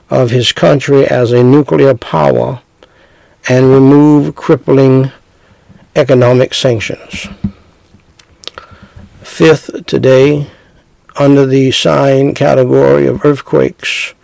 [0.09, 2.63] of his country as a nuclear power
[3.47, 5.13] and remove crippling
[5.95, 7.29] economic sanctions.
[9.23, 10.47] Fifth, today,
[11.17, 14.15] under the sign category of earthquakes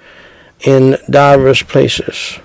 [0.60, 2.38] in diverse places.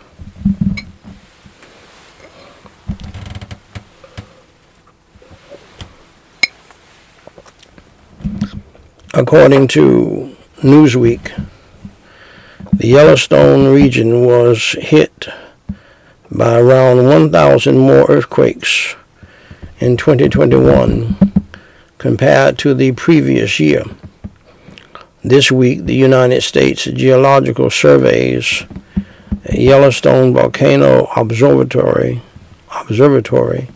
[9.18, 11.44] According to Newsweek,
[12.72, 15.28] the Yellowstone region was hit
[16.30, 18.96] by around 1,000 more earthquakes
[19.80, 21.18] in 2021
[21.98, 23.82] compared to the previous year.
[25.24, 28.66] This week, the United States Geological Survey's
[29.52, 32.22] Yellowstone Volcano Observatory
[32.82, 33.68] Observatory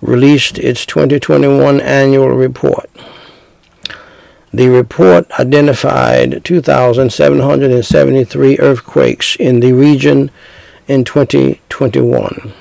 [0.00, 2.88] released its 2021 annual report.
[4.54, 10.30] The report identified 2,773 earthquakes in the region
[10.86, 12.54] in 2021.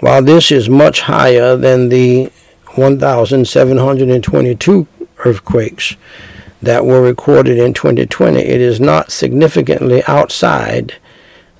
[0.00, 2.30] While this is much higher than the
[2.74, 4.86] 1,722
[5.24, 5.96] earthquakes
[6.60, 10.96] that were recorded in 2020, it is not significantly outside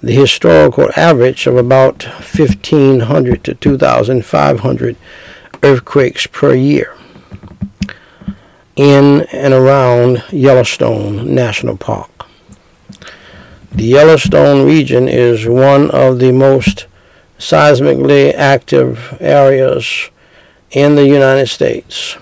[0.02, 4.96] the historical average of about 1,500 to 2,500
[5.62, 6.94] earthquakes per year
[8.76, 12.10] in and around Yellowstone National Park.
[13.72, 16.86] The Yellowstone region is one of the most
[17.38, 20.10] seismically active areas
[20.70, 22.16] in the United States.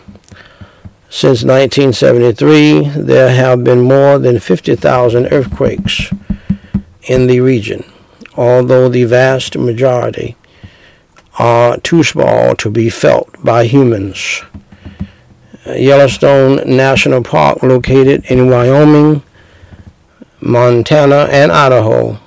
[1.11, 6.13] Since 1973, there have been more than 50,000 earthquakes
[7.05, 7.83] in the region,
[8.37, 10.37] although the vast majority
[11.39, 14.43] are too small to be felt by humans.
[15.77, 19.23] Yellowstone National Park, located in Wyoming,
[20.41, 22.19] Montana, and Idaho,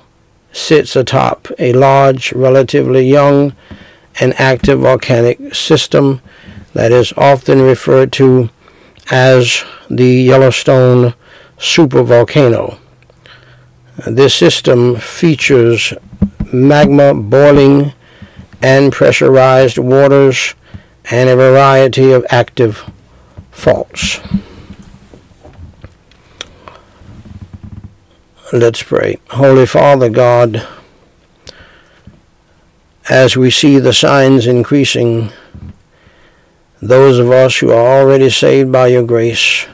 [0.52, 3.54] sits atop a large, relatively young,
[4.20, 6.20] and active volcanic system
[6.74, 8.50] that is often referred to
[9.10, 11.14] as the Yellowstone
[11.58, 12.78] supervolcano.
[14.06, 15.94] This system features
[16.52, 17.92] magma boiling
[18.60, 20.54] and pressurized waters
[21.10, 22.90] and a variety of active
[23.52, 24.18] faults.
[28.52, 29.18] Let's pray.
[29.30, 30.66] Holy Father God,
[33.08, 35.30] as we see the signs increasing
[36.80, 39.66] those of us who are already saved by your grace,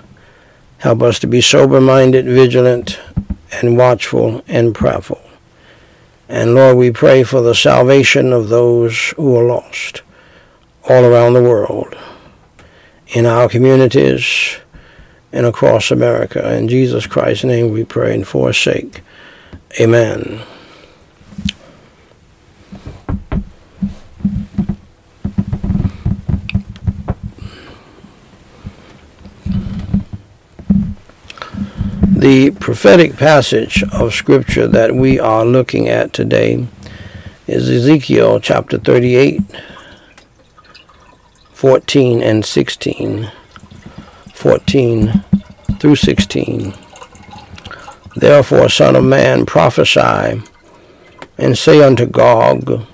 [0.78, 3.00] help us to be sober minded, vigilant,
[3.50, 5.20] and watchful and prayerful.
[6.28, 10.02] And Lord, we pray for the salvation of those who are lost
[10.88, 11.96] all around the world,
[13.08, 14.58] in our communities,
[15.32, 16.54] and across America.
[16.54, 19.02] In Jesus Christ's name we pray and forsake.
[19.80, 20.40] Amen.
[32.18, 36.66] The prophetic passage of Scripture that we are looking at today
[37.46, 39.40] is Ezekiel chapter 38,
[41.58, 43.32] 14 and 16.
[44.32, 45.24] 14
[45.80, 46.72] through 16.
[48.14, 50.40] Therefore, Son of Man, prophesy
[51.36, 52.86] and say unto Gog,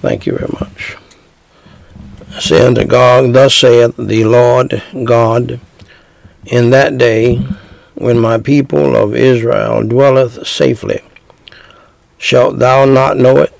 [0.00, 0.96] Thank you very much.
[2.40, 5.60] Say unto Gog, Thus saith the Lord God,
[6.46, 7.36] In that day,
[7.96, 11.02] when my people of Israel dwelleth safely.
[12.16, 13.52] Shalt thou not know it?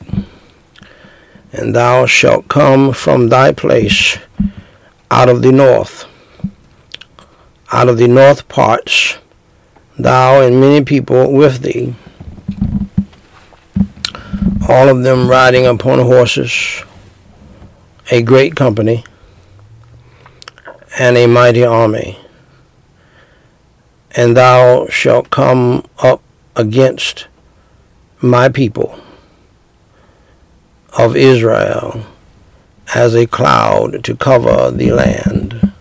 [1.52, 4.16] And thou shalt come from thy place
[5.10, 6.06] out of the north,
[7.70, 9.18] out of the north parts,
[9.98, 11.94] thou and many people with thee,
[14.66, 16.82] all of them riding upon horses,
[18.10, 19.04] a great company,
[20.98, 22.18] and a mighty army.
[24.12, 26.22] And thou shalt come up
[26.56, 27.26] against
[28.22, 28.98] my people
[30.96, 32.04] of Israel
[32.94, 35.72] as a cloud to cover the land.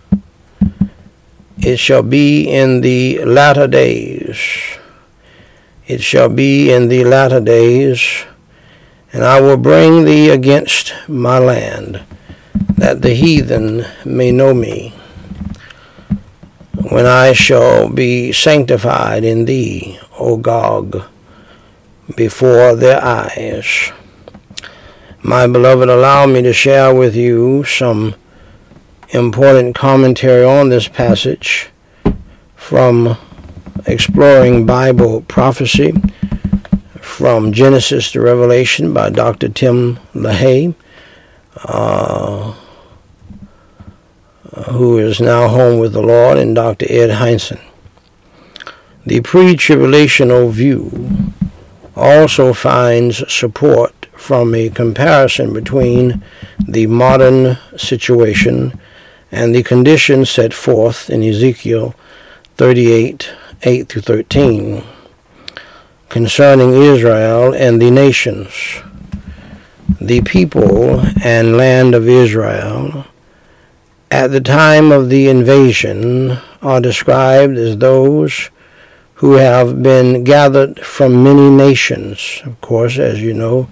[1.58, 4.38] It shall be in the latter days.
[5.86, 8.24] It shall be in the latter days,
[9.12, 12.02] and I will bring thee against my land,
[12.76, 14.94] that the heathen may know me
[16.90, 21.02] when I shall be sanctified in thee, O Gog,
[22.16, 23.92] before their eyes.
[25.22, 28.14] My beloved, allow me to share with you some
[29.10, 31.70] important commentary on this passage
[32.56, 33.16] from
[33.86, 35.92] Exploring Bible Prophecy
[37.00, 39.48] from Genesis to Revelation by Dr.
[39.48, 40.74] Tim LaHaye.
[41.56, 42.54] Uh,
[44.70, 46.86] who is now home with the Lord, and Dr.
[46.88, 47.60] Ed Hindson.
[49.06, 51.32] The pre tribulational view
[51.96, 56.22] also finds support from a comparison between
[56.68, 58.78] the modern situation
[59.32, 61.94] and the conditions set forth in Ezekiel
[62.56, 63.30] 38
[63.64, 64.84] 8 through 13
[66.08, 68.52] concerning Israel and the nations.
[70.00, 73.06] The people and land of Israel
[74.10, 78.50] at the time of the invasion are described as those
[79.22, 82.42] who have been gathered from many nations.
[82.44, 83.68] Of course, as you know,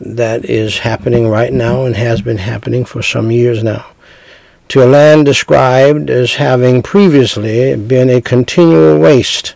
[0.00, 3.86] that is happening right now and has been happening for some years now.
[4.68, 9.54] To a land described as having previously been a continual waste.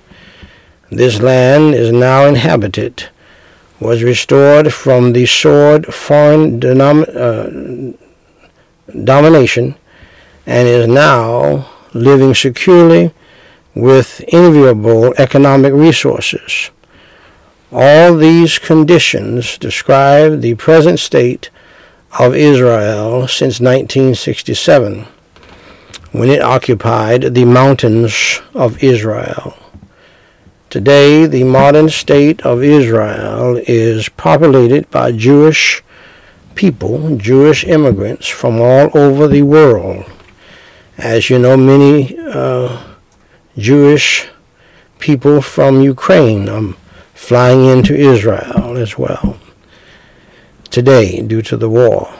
[0.91, 3.09] This land is now inhabited,
[3.81, 7.97] was restored from the sword foreign denom- uh,
[9.05, 9.77] domination,
[10.47, 13.15] and is now living securely
[13.75, 16.71] with enviable economic resources.
[17.77, 21.51] All these conditions describe the present state
[22.21, 25.09] of Israel since 1967,
[26.13, 29.57] when it occupied the mountains of Israel.
[30.71, 35.83] Today, the modern state of Israel is populated by Jewish
[36.55, 40.05] people, Jewish immigrants from all over the world.
[40.97, 42.85] As you know, many uh,
[43.59, 44.29] Jewish
[45.01, 46.75] people from Ukraine are
[47.15, 49.39] flying into Israel as well
[50.71, 52.13] today due to the war.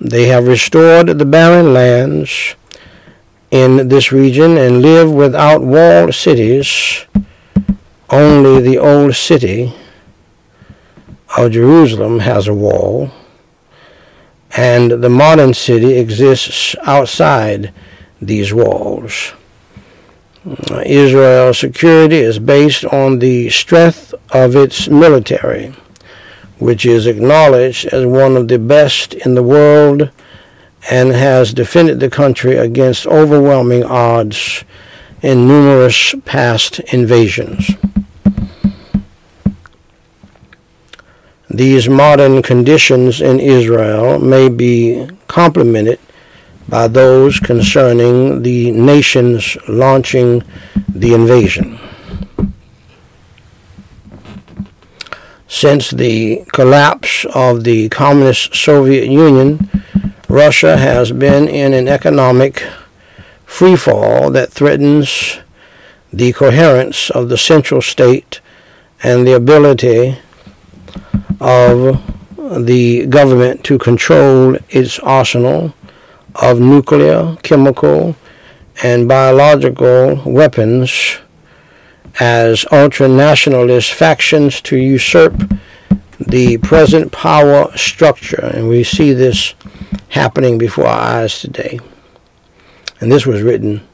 [0.00, 2.56] They have restored the barren lands
[3.50, 7.06] in this region and live without walled cities.
[8.10, 9.72] Only the old city
[11.36, 13.10] of Jerusalem has a wall
[14.56, 17.72] and the modern city exists outside
[18.20, 19.34] these walls.
[20.84, 25.74] Israel's security is based on the strength of its military,
[26.58, 30.10] which is acknowledged as one of the best in the world
[30.88, 34.62] and has defended the country against overwhelming odds
[35.20, 37.70] in numerous past invasions.
[41.50, 45.98] These modern conditions in Israel may be complemented
[46.68, 50.42] by those concerning the nations launching
[50.88, 51.78] the invasion.
[55.48, 59.70] Since the collapse of the communist Soviet Union,
[60.28, 62.66] Russia has been in an economic
[63.46, 65.38] freefall that threatens
[66.12, 68.40] the coherence of the central state
[69.02, 70.18] and the ability
[71.40, 72.02] of
[72.66, 75.74] the government to control its arsenal
[76.40, 78.16] of nuclear, chemical,
[78.82, 81.18] and biological weapons
[82.18, 85.52] as ultra-nationalist factions to usurp
[86.18, 88.44] the present power structure.
[88.44, 89.54] And we see this
[90.08, 91.78] happening before our eyes today.
[93.00, 93.86] And this was written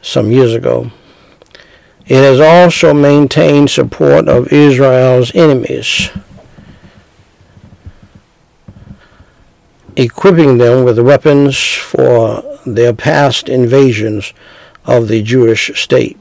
[0.00, 0.90] some years ago.
[2.06, 6.10] It has also maintained support of Israel's enemies
[9.96, 14.32] equipping them with weapons for their past invasions
[14.84, 16.18] of the Jewish state.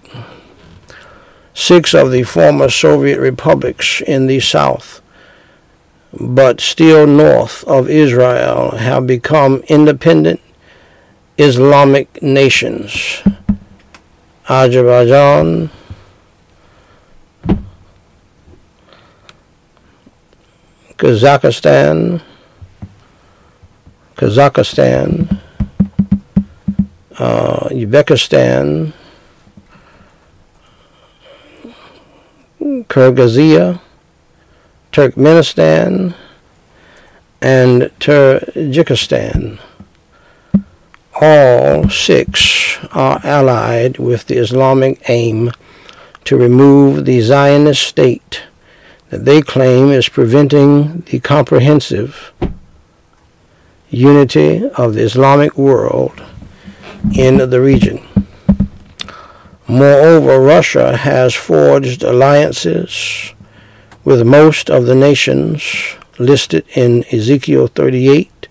[1.54, 5.02] Six of the former Soviet republics in the south,
[6.14, 10.42] but still north of Israel, have become independent
[11.38, 13.22] Islamic nations.
[14.48, 15.70] Azerbaijan,
[20.98, 22.22] Kazakhstan,
[24.16, 25.40] Kazakhstan,
[27.20, 28.94] uh, Uzbekistan,
[32.62, 33.82] Kyrgyzia,
[34.92, 36.16] Turkmenistan,
[37.42, 39.60] and Tajikistan.
[41.22, 45.52] All six are allied with the Islamic aim
[46.24, 48.44] to remove the Zionist state
[49.10, 52.34] that they claim is preventing the comprehensive
[53.96, 56.22] unity of the Islamic world
[57.18, 58.06] in the region.
[59.68, 63.34] Moreover, Russia has forged alliances
[64.04, 68.48] with most of the nations listed in Ezekiel 38,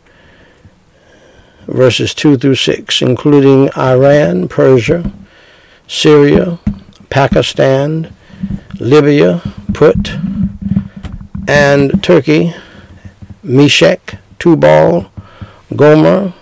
[1.67, 5.13] verses 2 through 6, including Iran, Persia,
[5.87, 6.59] Syria,
[7.11, 8.13] Pakistan,
[8.81, 9.41] Libya,
[9.73, 10.17] Put,
[11.47, 12.55] and Turkey,
[13.43, 15.11] Meshech, Tubal,
[15.75, 16.35] Gomer,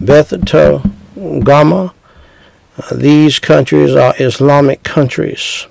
[0.00, 1.92] Beth Togarmah.
[2.78, 5.66] Uh, these countries are Islamic countries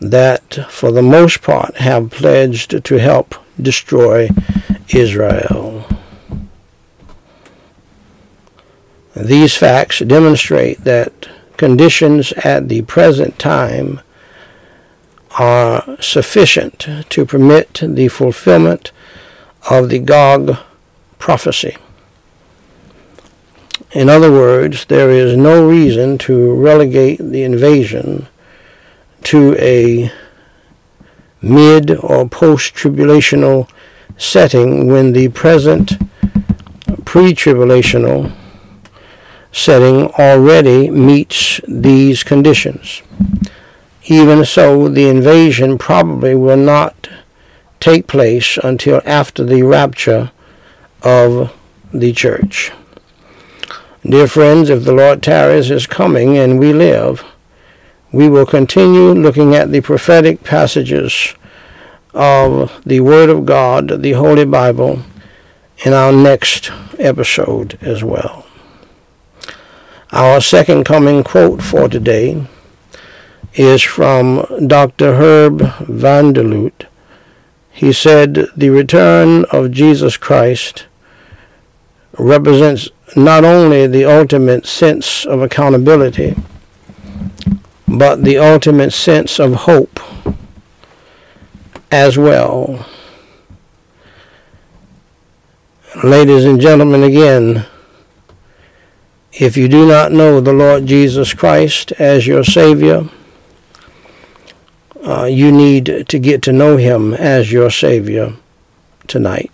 [0.00, 4.28] that, for the most part, have pledged to help destroy
[4.88, 5.84] Israel.
[9.14, 14.00] These facts demonstrate that conditions at the present time
[15.38, 18.90] are sufficient to permit the fulfillment
[19.70, 20.56] of the Gog
[21.24, 21.74] prophecy.
[23.92, 28.28] In other words, there is no reason to relegate the invasion
[29.22, 30.12] to a
[31.40, 33.70] mid or post tribulational
[34.18, 35.92] setting when the present
[37.06, 38.30] pre tribulational
[39.50, 43.00] setting already meets these conditions.
[44.04, 47.08] Even so, the invasion probably will not
[47.80, 50.30] take place until after the rapture
[51.04, 51.54] of
[51.92, 52.72] the church.
[54.02, 57.24] Dear friends, if the Lord tarries is coming and we live,
[58.12, 61.34] we will continue looking at the prophetic passages
[62.12, 65.02] of the Word of God, the Holy Bible,
[65.84, 68.46] in our next episode as well.
[70.12, 72.46] Our second coming quote for today
[73.54, 75.14] is from Dr.
[75.14, 76.86] Herb Vander Lugt.
[77.72, 80.86] He said, The return of Jesus Christ
[82.18, 86.34] represents not only the ultimate sense of accountability,
[87.86, 90.00] but the ultimate sense of hope
[91.90, 92.86] as well.
[96.02, 97.66] Ladies and gentlemen, again,
[99.32, 103.08] if you do not know the Lord Jesus Christ as your Savior,
[105.04, 108.34] uh, you need to get to know Him as your Savior
[109.06, 109.50] tonight.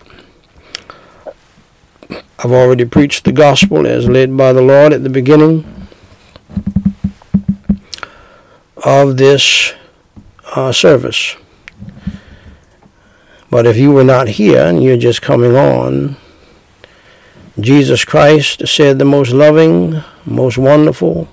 [2.43, 5.86] I've already preached the gospel as led by the Lord at the beginning
[8.82, 9.74] of this
[10.57, 11.36] uh, service.
[13.51, 16.16] But if you were not here and you're just coming on,
[17.59, 21.28] Jesus Christ said the most loving, most wonderful,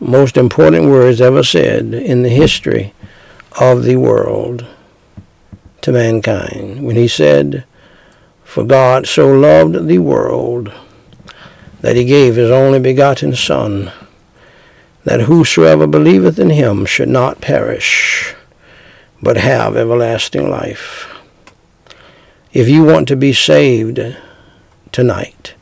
[0.00, 2.94] most important words ever said in the history
[3.60, 4.64] of the world
[5.82, 7.66] to mankind when he said,
[8.48, 10.72] For God so loved the world
[11.82, 13.92] that he gave his only begotten Son,
[15.04, 18.34] that whosoever believeth in him should not perish,
[19.20, 21.14] but have everlasting life.
[22.50, 24.00] If you want to be saved
[24.92, 25.52] tonight,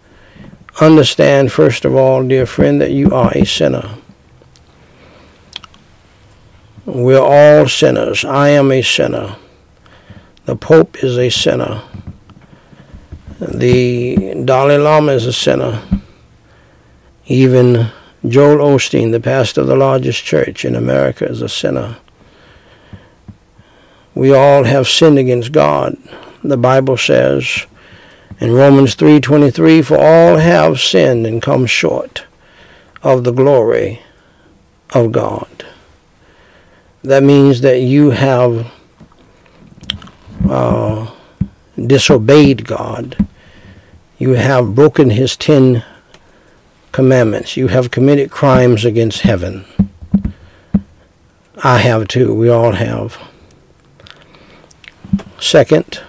[0.81, 3.97] understand first of all, dear friend, that you are a sinner.
[6.85, 8.25] We're all sinners.
[8.25, 9.35] I am a sinner.
[10.45, 11.83] The Pope is a sinner.
[13.39, 15.83] The Dalai Lama is a sinner.
[17.27, 17.91] Even
[18.27, 21.99] Joel Osteen, the pastor of the largest church in America, is a sinner.
[24.15, 25.99] We all have sinned against God.
[26.43, 27.67] The Bible says
[28.41, 32.25] in Romans 3:23, "For all have sinned and come short
[33.03, 34.01] of the glory
[34.95, 35.65] of God."
[37.05, 38.67] That means that you have
[40.49, 41.07] uh,
[41.85, 43.27] disobeyed God.
[44.19, 45.85] You have broken His ten
[46.93, 47.57] commandments.
[47.57, 49.65] You have committed crimes against heaven.
[51.63, 52.35] I have too.
[52.35, 53.19] We all have.
[55.39, 56.01] Second,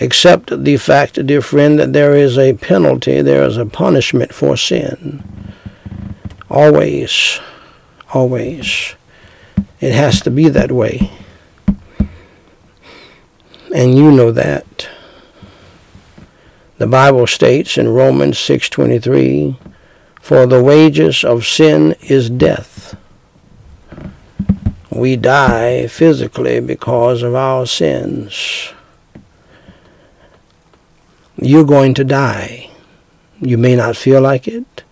[0.00, 4.56] accept the fact, dear friend, that there is a penalty, there is a punishment for
[4.56, 5.22] sin.
[6.50, 7.40] Always,
[8.12, 8.94] always.
[9.80, 11.10] It has to be that way.
[13.74, 14.88] And you know that.
[16.78, 19.56] The Bible states in Romans 6:23,
[20.20, 22.96] "For the wages of sin is death."
[24.90, 28.68] We die physically because of our sins.
[31.40, 32.68] You're going to die.
[33.40, 34.82] You may not feel like it.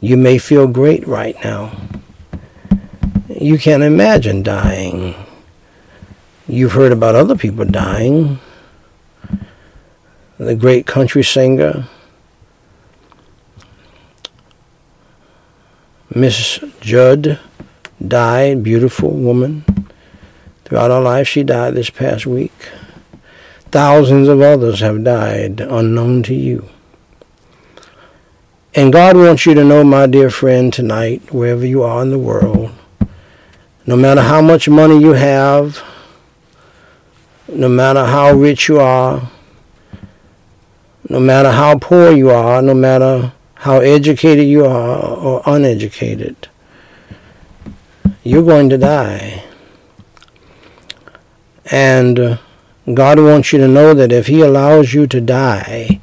[0.00, 1.72] You may feel great right now.
[3.28, 5.14] You can't imagine dying.
[6.46, 8.38] You've heard about other people dying.
[10.36, 11.88] The great country singer,
[16.14, 17.38] Miss Judd,
[18.06, 19.64] died, beautiful woman.
[20.64, 22.68] Throughout her life, she died this past week.
[23.70, 26.68] Thousands of others have died unknown to you.
[28.74, 32.18] And God wants you to know, my dear friend, tonight, wherever you are in the
[32.18, 32.72] world,
[33.86, 35.82] no matter how much money you have,
[37.48, 39.30] no matter how rich you are,
[41.08, 46.48] no matter how poor you are, no matter how educated you are or uneducated,
[48.22, 49.44] you're going to die.
[51.70, 52.38] And
[52.92, 56.00] God wants you to know that if He allows you to die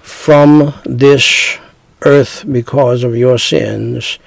[0.00, 1.58] from this
[2.02, 4.18] earth because of your sins,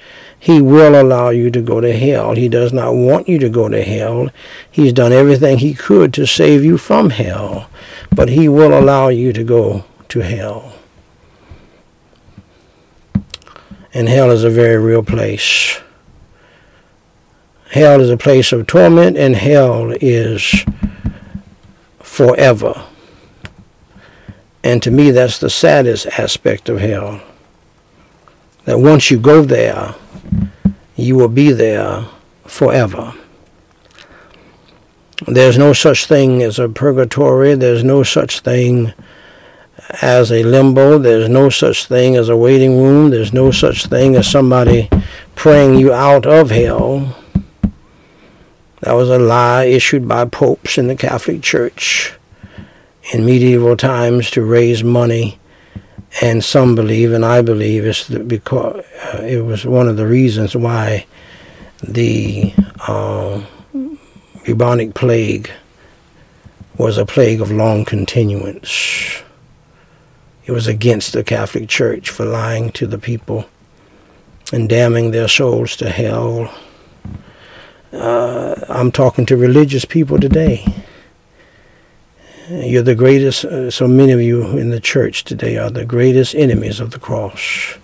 [0.46, 2.36] he will allow you to go to hell.
[2.36, 4.28] He does not want you to go to hell.
[4.70, 7.68] He's done everything he could to save you from hell,
[8.14, 10.76] but he will allow you to go to hell.
[13.92, 15.80] And hell is a very real place.
[17.72, 20.64] Hell is a place of torment, and hell is
[21.98, 22.84] forever.
[24.62, 27.20] And to me, that's the saddest aspect of hell.
[28.66, 29.94] That once you go there,
[30.96, 32.04] you will be there
[32.44, 33.14] forever.
[35.26, 37.54] There's no such thing as a purgatory.
[37.54, 38.92] There's no such thing
[40.02, 40.98] as a limbo.
[40.98, 43.10] There's no such thing as a waiting room.
[43.10, 44.90] There's no such thing as somebody
[45.34, 47.16] praying you out of hell.
[48.80, 52.14] That was a lie issued by popes in the Catholic Church
[53.12, 55.38] in medieval times to raise money.
[56.22, 58.84] And some believe, and I believe, it's because
[59.14, 61.06] uh, it was one of the reasons why
[61.82, 62.54] the
[62.88, 63.42] uh,
[64.44, 65.50] bubonic plague
[66.78, 69.22] was a plague of long continuance.
[70.46, 73.46] It was against the Catholic Church for lying to the people
[74.52, 76.54] and damning their souls to hell.
[77.92, 80.64] Uh, I'm talking to religious people today.
[82.48, 86.32] You're the greatest, uh, so many of you in the church today are the greatest
[86.36, 87.76] enemies of the cross.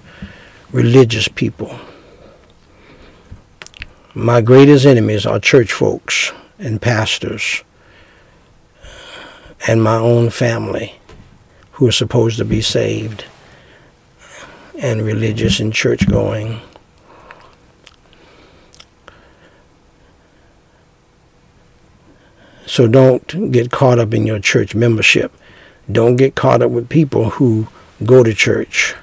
[0.71, 1.77] Religious people.
[4.15, 7.65] My greatest enemies are church folks and pastors
[9.67, 10.95] and my own family
[11.73, 13.25] who are supposed to be saved
[14.79, 16.61] and religious and church going.
[22.73, 25.31] So don't get caught up in your church membership.
[25.91, 27.69] Don't get caught up with people who
[28.03, 28.95] go to church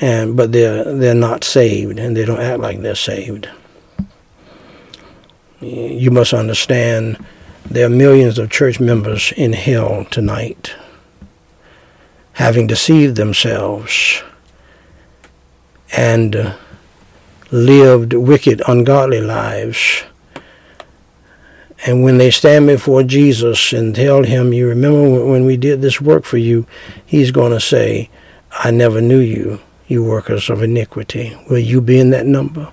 [0.00, 3.50] and but they're they're not saved and they don't act like they're saved.
[5.60, 7.22] You must understand
[7.66, 10.74] there are millions of church members in hell tonight
[12.32, 14.22] having deceived themselves
[15.94, 16.54] and
[17.50, 20.04] lived wicked, ungodly lives
[21.86, 26.00] and when they stand before Jesus and tell him, You remember when we did this
[26.00, 26.66] work for you,
[27.06, 28.10] he's going to say,
[28.50, 31.36] I never knew you, you workers of iniquity.
[31.48, 32.72] Will you be in that number?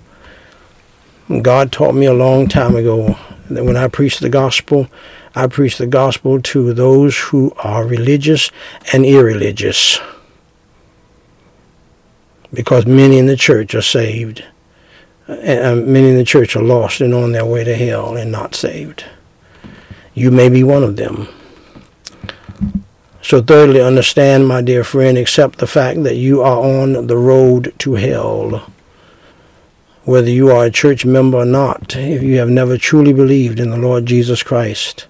[1.41, 3.17] God taught me a long time ago
[3.49, 4.87] that when I preach the gospel,
[5.35, 8.49] I preach the gospel to those who are religious
[8.91, 9.99] and irreligious.
[12.53, 14.43] Because many in the church are saved
[15.27, 18.55] and many in the church are lost and on their way to hell and not
[18.55, 19.05] saved.
[20.13, 21.27] You may be one of them.
[23.21, 27.73] So, thirdly, understand, my dear friend, accept the fact that you are on the road
[27.79, 28.71] to hell.
[30.03, 33.71] Whether you are a church member or not, if you have never truly believed in
[33.71, 35.07] the Lord Jesus Christ.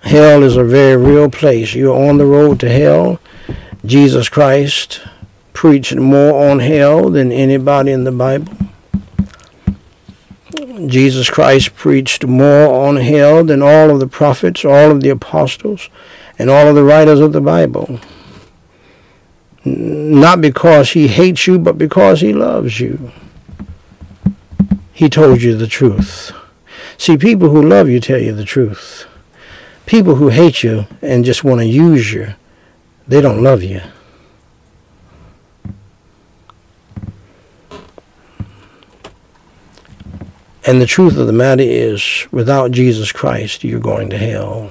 [0.00, 1.74] Hell is a very real place.
[1.74, 3.20] You're on the road to hell.
[3.84, 5.02] Jesus Christ
[5.52, 8.52] preached more on hell than anybody in the Bible.
[10.86, 15.88] Jesus Christ preached more on hell than all of the prophets, all of the apostles,
[16.38, 18.00] and all of the writers of the Bible.
[19.64, 23.12] Not because he hates you, but because he loves you.
[24.92, 26.32] He told you the truth.
[26.98, 29.06] See, people who love you tell you the truth.
[29.86, 32.34] People who hate you and just want to use you,
[33.06, 33.80] they don't love you.
[40.64, 44.70] And the truth of the matter is, without Jesus Christ, you're going to hell.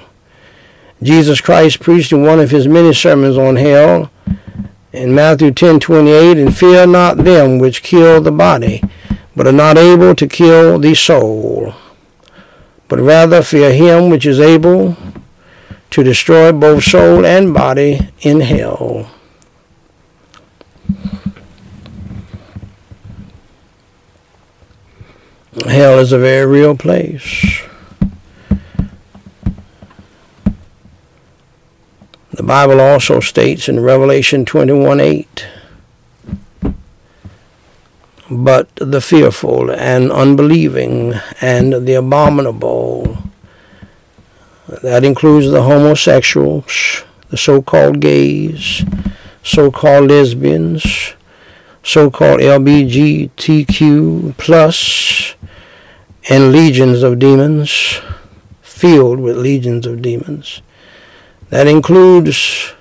[1.04, 4.10] Jesus Christ preached in one of his many sermons on hell
[4.94, 8.84] in Matthew 10:28, "And fear not them which kill the body,
[9.36, 11.74] but are not able to kill the soul,
[12.88, 14.96] but rather fear him which is able
[15.90, 19.08] to destroy both soul and body in hell."
[25.54, 27.62] Hell is a very real place.
[32.32, 35.48] The Bible also states in Revelation 21 8,
[38.30, 43.18] but the fearful and unbelieving and the abominable,
[44.82, 48.86] that includes the homosexuals, the so called gays,
[49.44, 51.14] so called lesbians,
[51.84, 55.36] so called LBGTQ plus,
[56.30, 58.00] and legions of demons,
[58.62, 60.62] filled with legions of demons.
[61.50, 62.74] That includes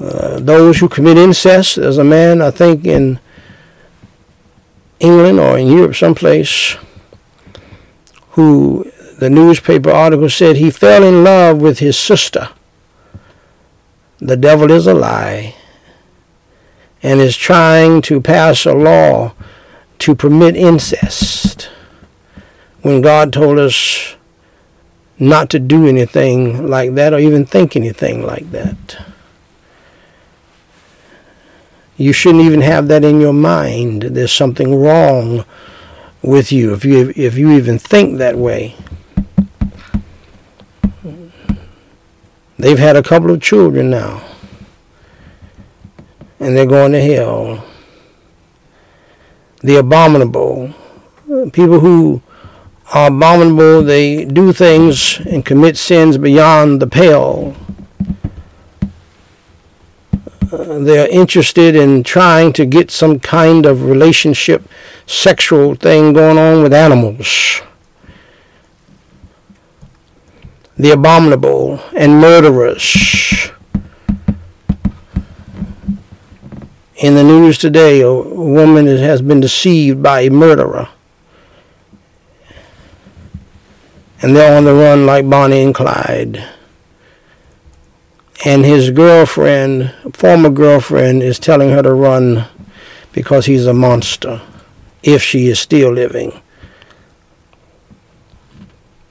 [0.00, 1.76] uh, those who commit incest.
[1.76, 3.20] There's a man, I think, in
[4.98, 6.76] England or in Europe someplace,
[8.30, 12.48] who the newspaper article said he fell in love with his sister.
[14.22, 15.52] the devil is a lie
[17.02, 19.34] and is trying to pass a law
[19.98, 21.70] to permit incest
[22.82, 24.16] when God told us
[25.18, 28.98] not to do anything like that or even think anything like that.
[31.96, 34.02] You shouldn't even have that in your mind.
[34.02, 35.44] There's something wrong
[36.22, 38.74] with you if you if you even think that way.
[42.58, 44.22] They've had a couple of children now.
[46.42, 47.64] And they're going to hell.
[49.60, 50.74] The abominable.
[51.52, 52.20] People who
[52.92, 57.54] are abominable, they do things and commit sins beyond the pale.
[60.52, 64.68] Uh, they're interested in trying to get some kind of relationship,
[65.06, 67.62] sexual thing going on with animals.
[70.76, 73.51] The abominable and murderers.
[77.02, 80.88] In the news today, a woman has been deceived by a murderer.
[84.22, 86.42] And they're on the run like Bonnie and Clyde
[88.44, 92.46] and his girlfriend, former girlfriend, is telling her to run
[93.12, 94.40] because he's a monster
[95.02, 96.40] if she is still living.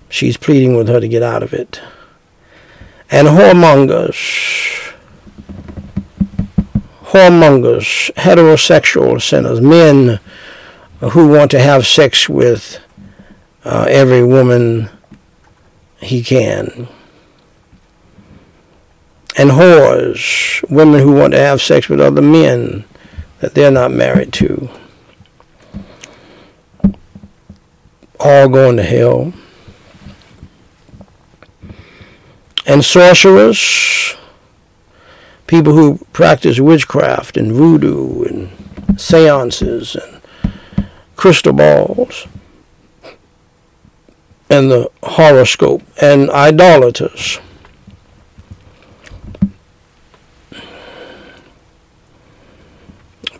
[0.09, 1.81] She's pleading with her to get out of it.
[3.09, 4.80] And whoremongers,
[7.12, 10.20] whoremongers, heterosexual sinners, men
[10.99, 12.80] who want to have sex with
[13.64, 14.89] uh, every woman
[15.99, 16.88] he can
[19.38, 22.86] and whores, women who want to have sex with other men
[23.39, 24.70] that they're not married to,
[28.20, 29.34] all going to hell.
[32.68, 34.16] And sorcerers,
[35.52, 40.22] people who practice witchcraft and voodoo and seances and
[41.18, 42.26] crystal balls
[44.49, 47.41] and the horoscope and idolaters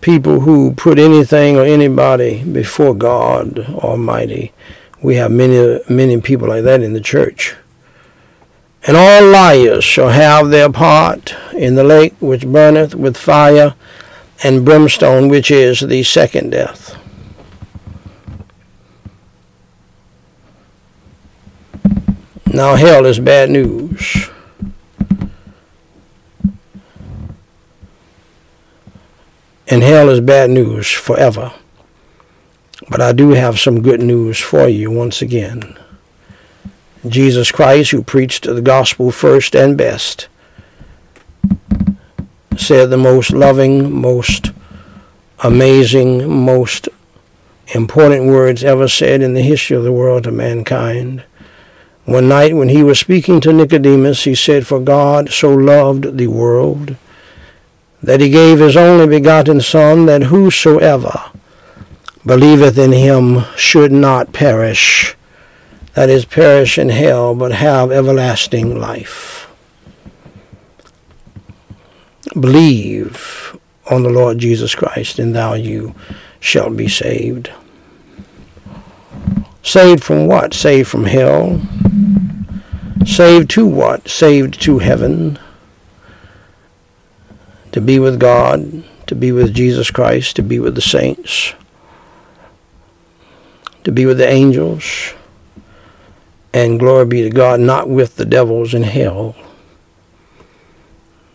[0.01, 4.51] people who put anything or anybody before God Almighty.
[5.01, 7.55] We have many, many people like that in the church.
[8.88, 13.75] And all liars shall have their part in the lake which burneth with fire
[14.43, 16.97] and brimstone, which is the second death.
[22.47, 24.29] Now, hell is bad news.
[29.67, 31.53] And hell is bad news forever.
[32.89, 35.77] But I do have some good news for you once again.
[37.07, 40.27] Jesus Christ, who preached the gospel first and best,
[42.57, 44.51] said the most loving, most
[45.43, 46.87] amazing, most
[47.73, 51.23] important words ever said in the history of the world to mankind.
[52.05, 56.27] One night when he was speaking to Nicodemus, he said, For God so loved the
[56.27, 56.95] world
[58.03, 61.31] that he gave his only begotten Son, that whosoever
[62.25, 65.15] believeth in him should not perish,
[65.93, 69.47] that is, perish in hell, but have everlasting life.
[72.39, 73.57] Believe
[73.89, 75.93] on the Lord Jesus Christ, and thou you
[76.39, 77.51] shalt be saved.
[79.63, 80.53] Saved from what?
[80.53, 81.61] Saved from hell.
[83.05, 84.07] Saved to what?
[84.07, 85.37] Saved to heaven
[87.71, 91.53] to be with God, to be with Jesus Christ, to be with the saints,
[93.83, 95.13] to be with the angels,
[96.53, 99.35] and glory be to God, not with the devils in hell.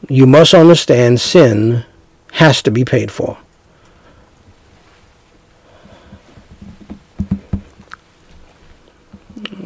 [0.09, 1.85] You must understand sin
[2.33, 3.39] has to be paid for.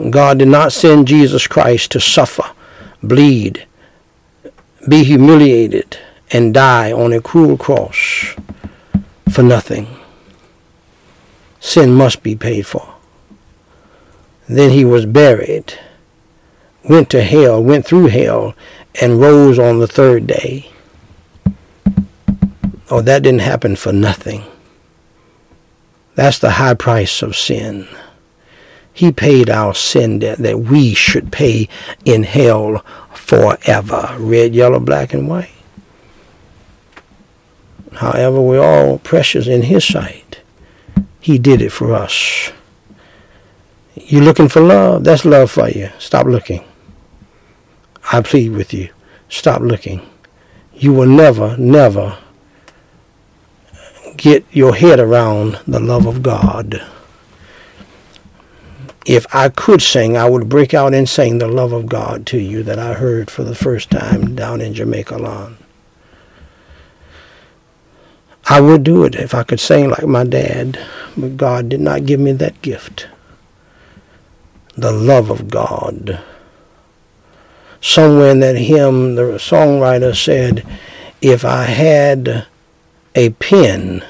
[0.08, 2.44] God did not send Jesus Christ to suffer,
[3.02, 3.66] bleed,
[4.88, 5.98] be humiliated,
[6.30, 8.34] and die on a cruel cross
[9.30, 9.88] for nothing.
[11.58, 12.94] Sin must be paid for.
[14.50, 15.74] Then he was buried,
[16.82, 18.56] went to hell, went through hell,
[19.00, 20.72] and rose on the third day.
[22.90, 24.42] Oh, that didn't happen for nothing.
[26.16, 27.86] That's the high price of sin.
[28.92, 31.68] He paid our sin debt that we should pay
[32.04, 32.84] in hell
[33.14, 34.16] forever.
[34.18, 35.54] Red, yellow, black, and white.
[37.92, 40.40] However, we're all precious in His sight.
[41.20, 42.50] He did it for us.
[43.94, 45.04] You looking for love?
[45.04, 45.90] That's love for you.
[45.98, 46.64] Stop looking.
[48.12, 48.90] I plead with you.
[49.28, 50.02] Stop looking.
[50.80, 52.16] you will never, never
[54.16, 56.82] get your head around the love of God.
[59.06, 62.38] If I could sing, I would break out and sing the love of God to
[62.38, 65.58] you that I heard for the first time down in Jamaica Lawn.
[68.48, 70.78] I would do it if I could sing like my dad,
[71.16, 73.06] but God did not give me that gift.
[74.80, 76.22] The love of God.
[77.82, 80.66] Somewhere in that hymn, the songwriter said,
[81.20, 82.46] if I had
[83.14, 84.02] a pen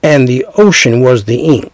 [0.00, 1.72] and the ocean was the ink,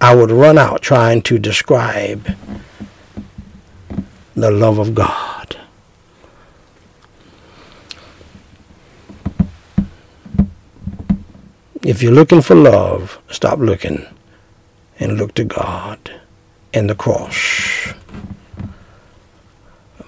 [0.00, 2.36] I would run out trying to describe
[4.34, 5.43] the love of God.
[11.84, 14.06] If you're looking for love, stop looking
[14.98, 15.98] and look to God
[16.72, 17.92] and the cross.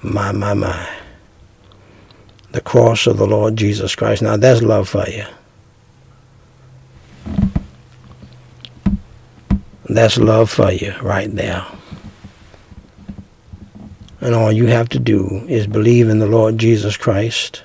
[0.03, 0.89] My, my, my.
[2.53, 4.23] The cross of the Lord Jesus Christ.
[4.23, 5.25] Now that's love for you.
[9.89, 11.65] That's love for you right there.
[14.21, 17.63] And all you have to do is believe in the Lord Jesus Christ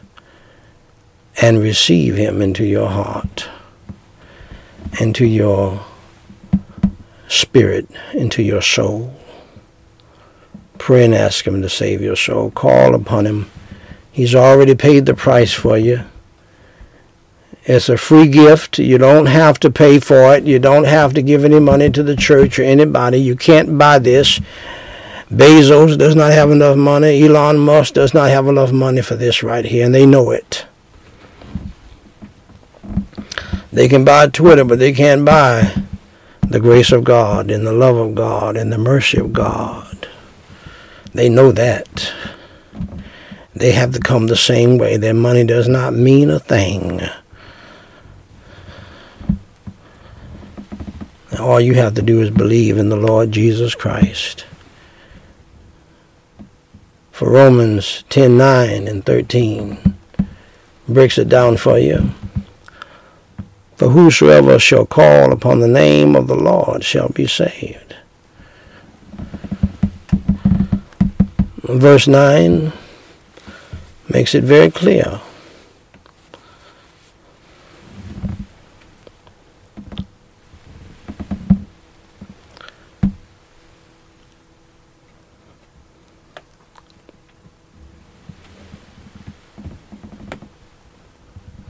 [1.41, 3.49] and receive him into your heart,
[4.99, 5.85] into your
[7.27, 9.13] spirit, into your soul.
[10.77, 12.51] Pray and ask him to save your soul.
[12.51, 13.49] Call upon him.
[14.11, 16.03] He's already paid the price for you.
[17.63, 18.79] It's a free gift.
[18.79, 20.43] You don't have to pay for it.
[20.45, 23.19] You don't have to give any money to the church or anybody.
[23.19, 24.39] You can't buy this.
[25.29, 27.23] Bezos does not have enough money.
[27.23, 30.65] Elon Musk does not have enough money for this right here, and they know it.
[33.71, 35.73] They can buy Twitter, but they can't buy
[36.41, 40.09] the grace of God and the love of God and the mercy of God.
[41.13, 42.13] They know that.
[43.55, 44.97] They have to come the same way.
[44.97, 47.01] Their money does not mean a thing.
[51.39, 54.45] All you have to do is believe in the Lord Jesus Christ.
[57.11, 59.95] For Romans 10 9 and 13
[60.87, 62.11] breaks it down for you.
[63.81, 67.95] For whosoever shall call upon the name of the Lord shall be saved.
[71.63, 72.73] Verse 9
[74.07, 75.19] makes it very clear.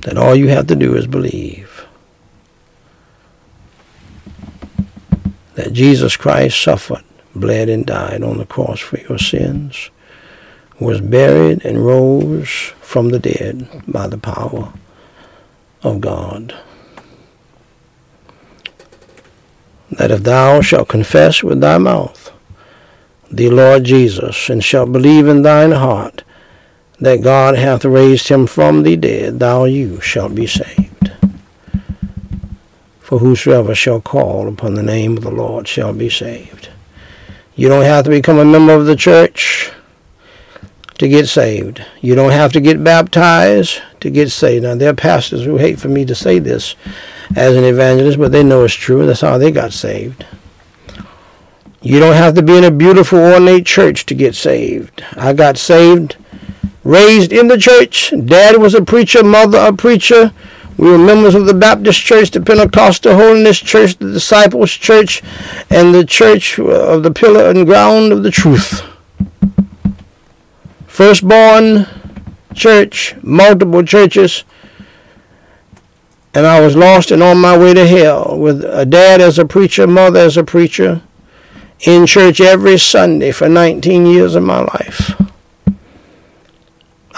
[0.02, 1.61] that all you have to do is believe
[5.74, 7.04] Jesus Christ suffered,
[7.36, 9.90] bled, and died on the cross for your sins,
[10.80, 14.74] was buried, and rose from the dead by the power
[15.84, 16.56] of God.
[19.92, 22.32] That if thou shalt confess with thy mouth
[23.30, 26.24] the Lord Jesus, and shalt believe in thine heart
[27.00, 30.91] that God hath raised him from the dead, thou you shalt be saved.
[33.12, 36.70] For whosoever shall call upon the name of the Lord shall be saved.
[37.58, 39.70] You don't have to become a member of the church
[40.98, 41.86] to get saved.
[42.00, 44.64] You don't have to get baptized to get saved.
[44.64, 46.78] Now, there are pastors who hate for me to say this
[47.36, 49.06] as an evangelist, but they know it's true.
[49.06, 50.26] That's how they got saved.
[51.82, 55.04] You don't have to be in a beautiful, ornate church to get saved.
[55.18, 56.16] I got saved
[56.86, 58.14] raised in the church.
[58.24, 60.32] Dad was a preacher, mother a preacher.
[60.82, 65.22] We were members of the Baptist Church, the Pentecostal Holiness Church, the Disciples Church,
[65.70, 68.82] and the Church of the Pillar and Ground of the Truth.
[70.88, 71.86] Firstborn
[72.56, 74.44] church, multiple churches,
[76.34, 79.46] and I was lost and on my way to hell with a dad as a
[79.46, 81.04] preacher, mother as a preacher,
[81.82, 85.12] in church every Sunday for 19 years of my life.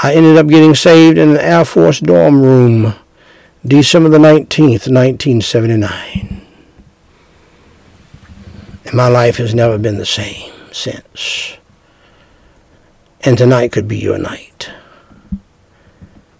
[0.03, 2.95] I ended up getting saved in an Air Force dorm room
[3.65, 6.41] December the 19th, 1979.
[8.85, 11.57] And my life has never been the same since.
[13.21, 14.69] And tonight could be your night.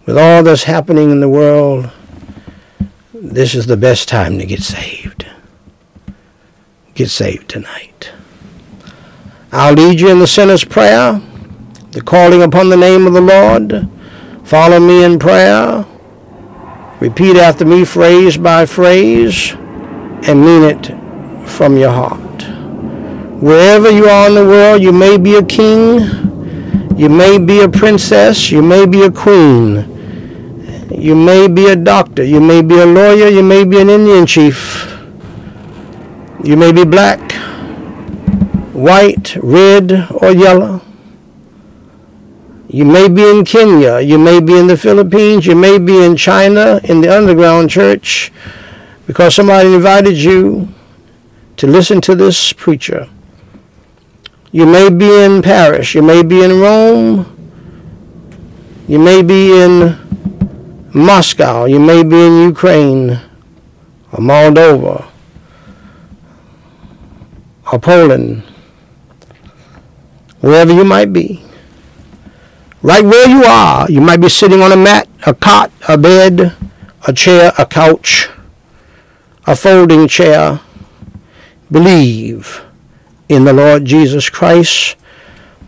[0.06, 1.90] With all that's happening in the world,
[3.14, 5.26] this is the best time to get saved.
[6.94, 8.12] Get saved tonight.
[9.54, 11.22] I'll lead you in the sinner's prayer
[11.94, 13.88] the calling upon the name of the Lord.
[14.44, 15.86] Follow me in prayer.
[17.04, 19.52] Repeat after me phrase by phrase
[20.28, 20.84] and mean it
[21.48, 22.44] from your heart.
[23.42, 26.24] Wherever you are in the world, you may be a king
[26.96, 29.90] You may be a princess, you may be a queen,
[30.92, 34.28] you may be a doctor, you may be a lawyer, you may be an Indian
[34.28, 34.96] chief,
[36.44, 37.32] you may be black,
[38.74, 40.82] white, red, or yellow.
[42.74, 46.16] You may be in Kenya, you may be in the Philippines, you may be in
[46.16, 48.32] China in the underground church
[49.06, 50.70] because somebody invited you
[51.58, 53.08] to listen to this preacher.
[54.52, 57.30] You may be in Paris, you may be in Rome,
[58.88, 59.96] you may be in
[60.96, 63.22] Moscow, you may be in Ukraine
[64.12, 65.06] or Moldova
[67.72, 68.42] or Poland,
[70.40, 71.44] wherever you might be.
[72.84, 76.54] Right where you are, you might be sitting on a mat, a cot, a bed,
[77.08, 78.30] a chair, a couch,
[79.48, 80.60] a folding chair.
[81.72, 82.62] Believe
[83.30, 84.98] in the Lord Jesus Christ.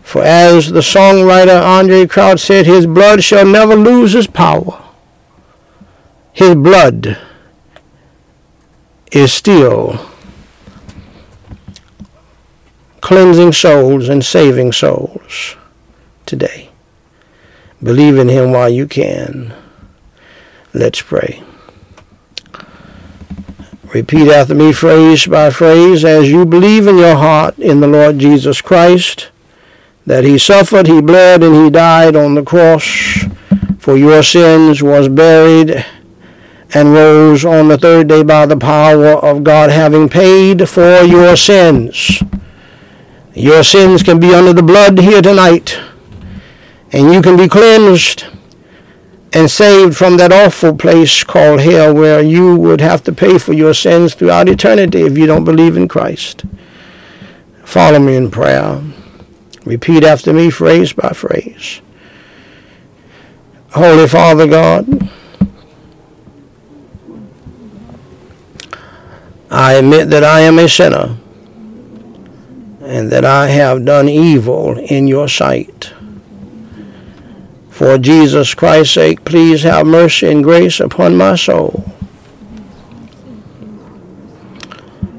[0.02, 4.84] For as the songwriter Andraé Crouch said, his blood shall never lose its power.
[6.34, 7.18] His blood
[9.10, 9.98] is still
[13.00, 15.56] cleansing souls and saving souls
[16.26, 16.65] today.
[17.82, 19.54] Believe in him while you can.
[20.72, 21.42] Let's pray.
[23.94, 28.18] Repeat after me phrase by phrase as you believe in your heart in the Lord
[28.18, 29.30] Jesus Christ
[30.06, 33.24] that he suffered, he bled, and he died on the cross
[33.78, 35.84] for your sins, was buried,
[36.74, 41.36] and rose on the third day by the power of God, having paid for your
[41.36, 42.22] sins.
[43.34, 45.78] Your sins can be under the blood here tonight,
[46.96, 48.24] and you can be cleansed
[49.34, 53.52] and saved from that awful place called hell where you would have to pay for
[53.52, 56.46] your sins throughout eternity if you don't believe in Christ.
[57.64, 58.82] Follow me in prayer.
[59.66, 61.82] Repeat after me phrase by phrase.
[63.72, 65.10] Holy Father God,
[69.50, 71.18] I admit that I am a sinner
[72.80, 75.92] and that I have done evil in your sight.
[77.76, 81.84] For Jesus Christ's sake, please have mercy and grace upon my soul.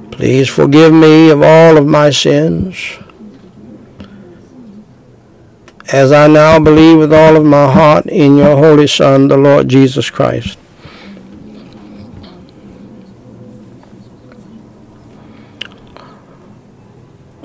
[0.10, 2.98] Please forgive me of all of my sins.
[5.94, 9.68] As I now believe with all of my heart in your Holy Son, the Lord
[9.70, 10.58] Jesus Christ.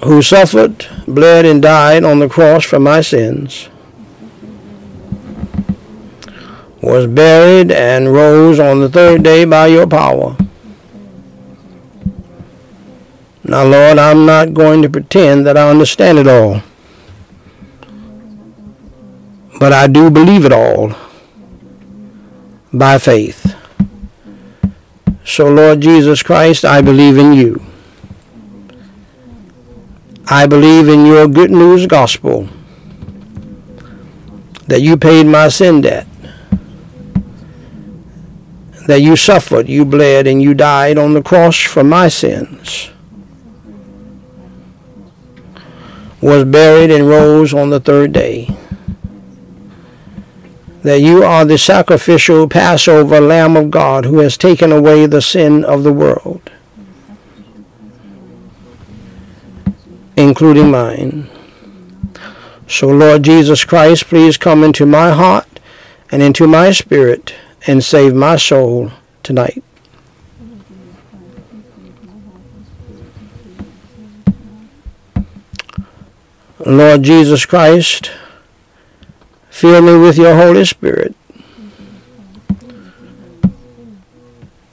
[0.04, 3.68] who suffered, bled, and died on the cross for my sins,
[6.82, 10.36] was buried, and rose on the third day by your power.
[13.44, 16.62] Now, Lord, I'm not going to pretend that I understand it all,
[19.58, 20.94] but I do believe it all
[22.72, 23.54] by faith.
[25.24, 27.62] So, Lord Jesus Christ, I believe in you.
[30.26, 32.48] I believe in your good news gospel
[34.66, 36.06] that you paid my sin debt,
[38.86, 42.90] that you suffered, you bled, and you died on the cross for my sins,
[46.20, 48.48] was buried and rose on the third day,
[50.82, 55.64] that you are the sacrificial Passover Lamb of God who has taken away the sin
[55.64, 56.50] of the world.
[60.16, 61.28] including mine.
[62.68, 65.60] So, Lord Jesus Christ, please come into my heart
[66.10, 67.34] and into my spirit
[67.66, 68.90] and save my soul
[69.22, 69.62] tonight.
[76.64, 78.12] Lord Jesus Christ,
[79.50, 81.14] fill me with your Holy Spirit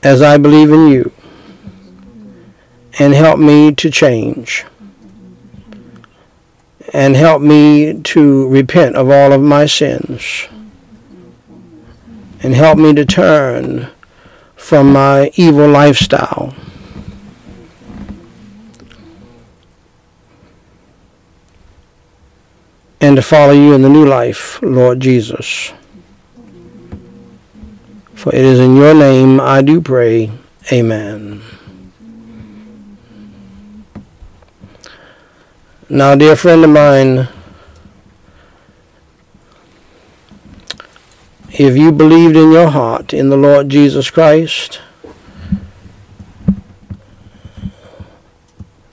[0.03, 1.11] as I believe in you
[2.99, 4.66] and help me to change
[6.94, 10.48] and help me to repent of all of my sins
[12.41, 13.90] and help me to turn
[14.56, 16.53] from my evil lifestyle.
[23.02, 25.72] And to follow you in the new life, Lord Jesus.
[28.14, 30.30] For it is in your name I do pray.
[30.74, 31.41] Amen.
[35.88, 37.30] Now, dear friend of mine,
[41.60, 44.80] if you believed in your heart in the Lord Jesus Christ,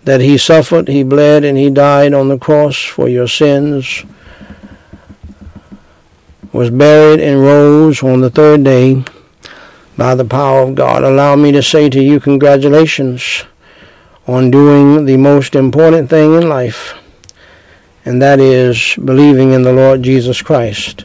[0.02, 4.04] that he suffered, he bled, and he died on the cross for your sins,
[6.52, 9.04] was buried and rose on the third day
[9.96, 11.04] by the power of God.
[11.04, 13.44] Allow me to say to you, congratulations
[14.26, 16.94] on doing the most important thing in life,
[18.04, 21.04] and that is believing in the Lord Jesus Christ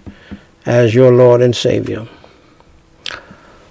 [0.65, 2.07] as your Lord and Savior.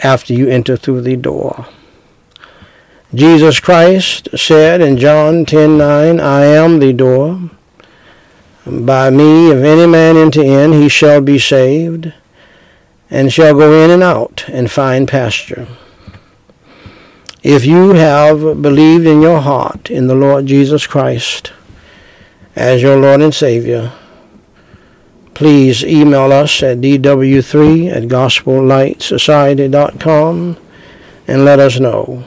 [0.00, 1.66] After You Enter Through the Door.
[3.14, 7.38] Jesus Christ said in John 10:9, I am the door.
[8.66, 12.12] By me, if any man enter in, he shall be saved,
[13.10, 15.66] and shall go in and out and find pasture.
[17.42, 21.52] If you have believed in your heart in the Lord Jesus Christ
[22.56, 23.92] as your Lord and Savior,
[25.34, 30.56] please email us at dw3 at gospellightsociety.com
[31.26, 32.24] and let us know.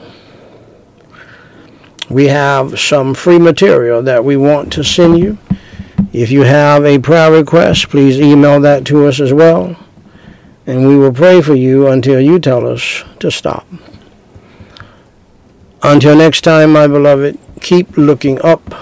[2.10, 5.38] We have some free material that we want to send you.
[6.12, 9.76] If you have a prayer request, please email that to us as well,
[10.68, 13.66] and we will pray for you until you tell us to stop.
[15.82, 18.74] Until next time, my beloved, keep looking up,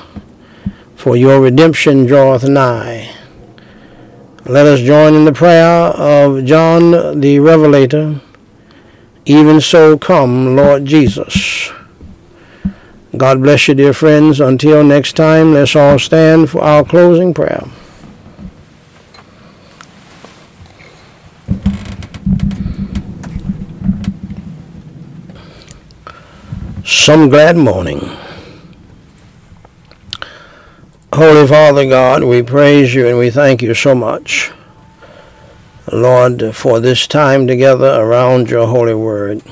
[0.97, 3.15] for your redemption draweth nigh.
[4.47, 8.21] Let us join in the prayer of John the Revelator.
[9.25, 11.71] Even so come, Lord Jesus.
[13.17, 14.41] God bless you, dear friends.
[14.41, 17.65] Until next time, let's all stand for our closing prayer.
[26.87, 27.99] Some glad morning.
[31.13, 34.53] Holy Father God, we praise you and we thank you so much,
[35.93, 39.43] Lord, for this time together around your holy word.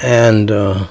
[0.00, 0.86] And uh,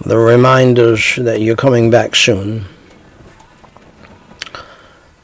[0.00, 2.64] the reminders that you're coming back soon.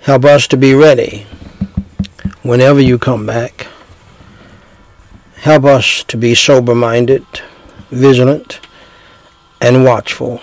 [0.02, 1.26] Help us to be ready
[2.42, 3.66] whenever you come back.
[5.42, 7.26] Help us to be sober minded,
[7.90, 8.60] vigilant,
[9.60, 10.40] and watchful,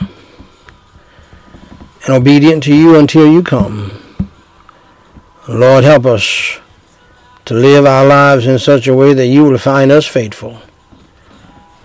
[2.03, 3.93] and obedient to you until you come.
[5.47, 6.59] Lord, help us
[7.45, 10.59] to live our lives in such a way that you will find us faithful,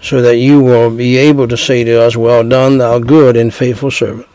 [0.02, 3.54] so that you will be able to say to us, Well done, thou good and
[3.54, 4.26] faithful servant.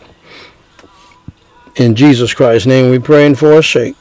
[1.76, 3.98] In Jesus Christ's name we pray and for our sake.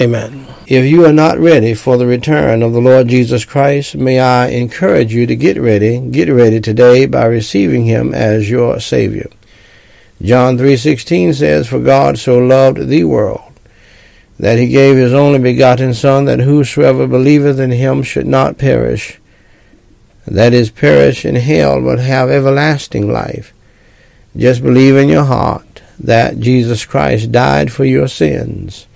[0.00, 0.46] Amen.
[0.66, 4.48] If you are not ready for the return of the Lord Jesus Christ, may I
[4.48, 6.00] encourage you to get ready.
[6.00, 9.30] Get ready today by receiving him as your Savior.
[10.20, 13.52] John 3:16 says, "For God so loved the world
[14.40, 19.20] that he gave his only begotten son that whosoever believeth in him should not perish,
[20.26, 23.52] that is perish in hell but have everlasting life."
[24.36, 28.86] Just believe in your heart that Jesus Christ died for your sins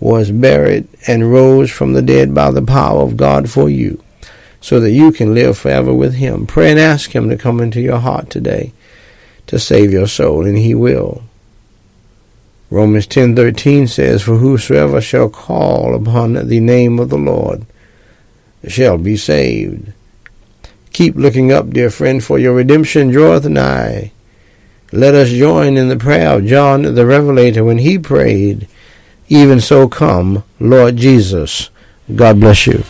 [0.00, 4.02] was buried, and rose from the dead by the power of God for you,
[4.60, 6.46] so that you can live forever with Him.
[6.46, 8.72] Pray and ask Him to come into your heart today
[9.46, 11.22] to save your soul, and He will.
[12.68, 17.64] Romans 10:13 says, "For whosoever shall call upon the name of the Lord
[18.66, 19.92] shall be saved."
[20.92, 24.10] Keep looking up, dear friend, for your redemption draweth nigh.
[24.92, 28.66] Let us join in the prayer of John the Revelator when he prayed,
[29.28, 31.70] even so come, Lord Jesus.
[32.14, 32.84] God bless you.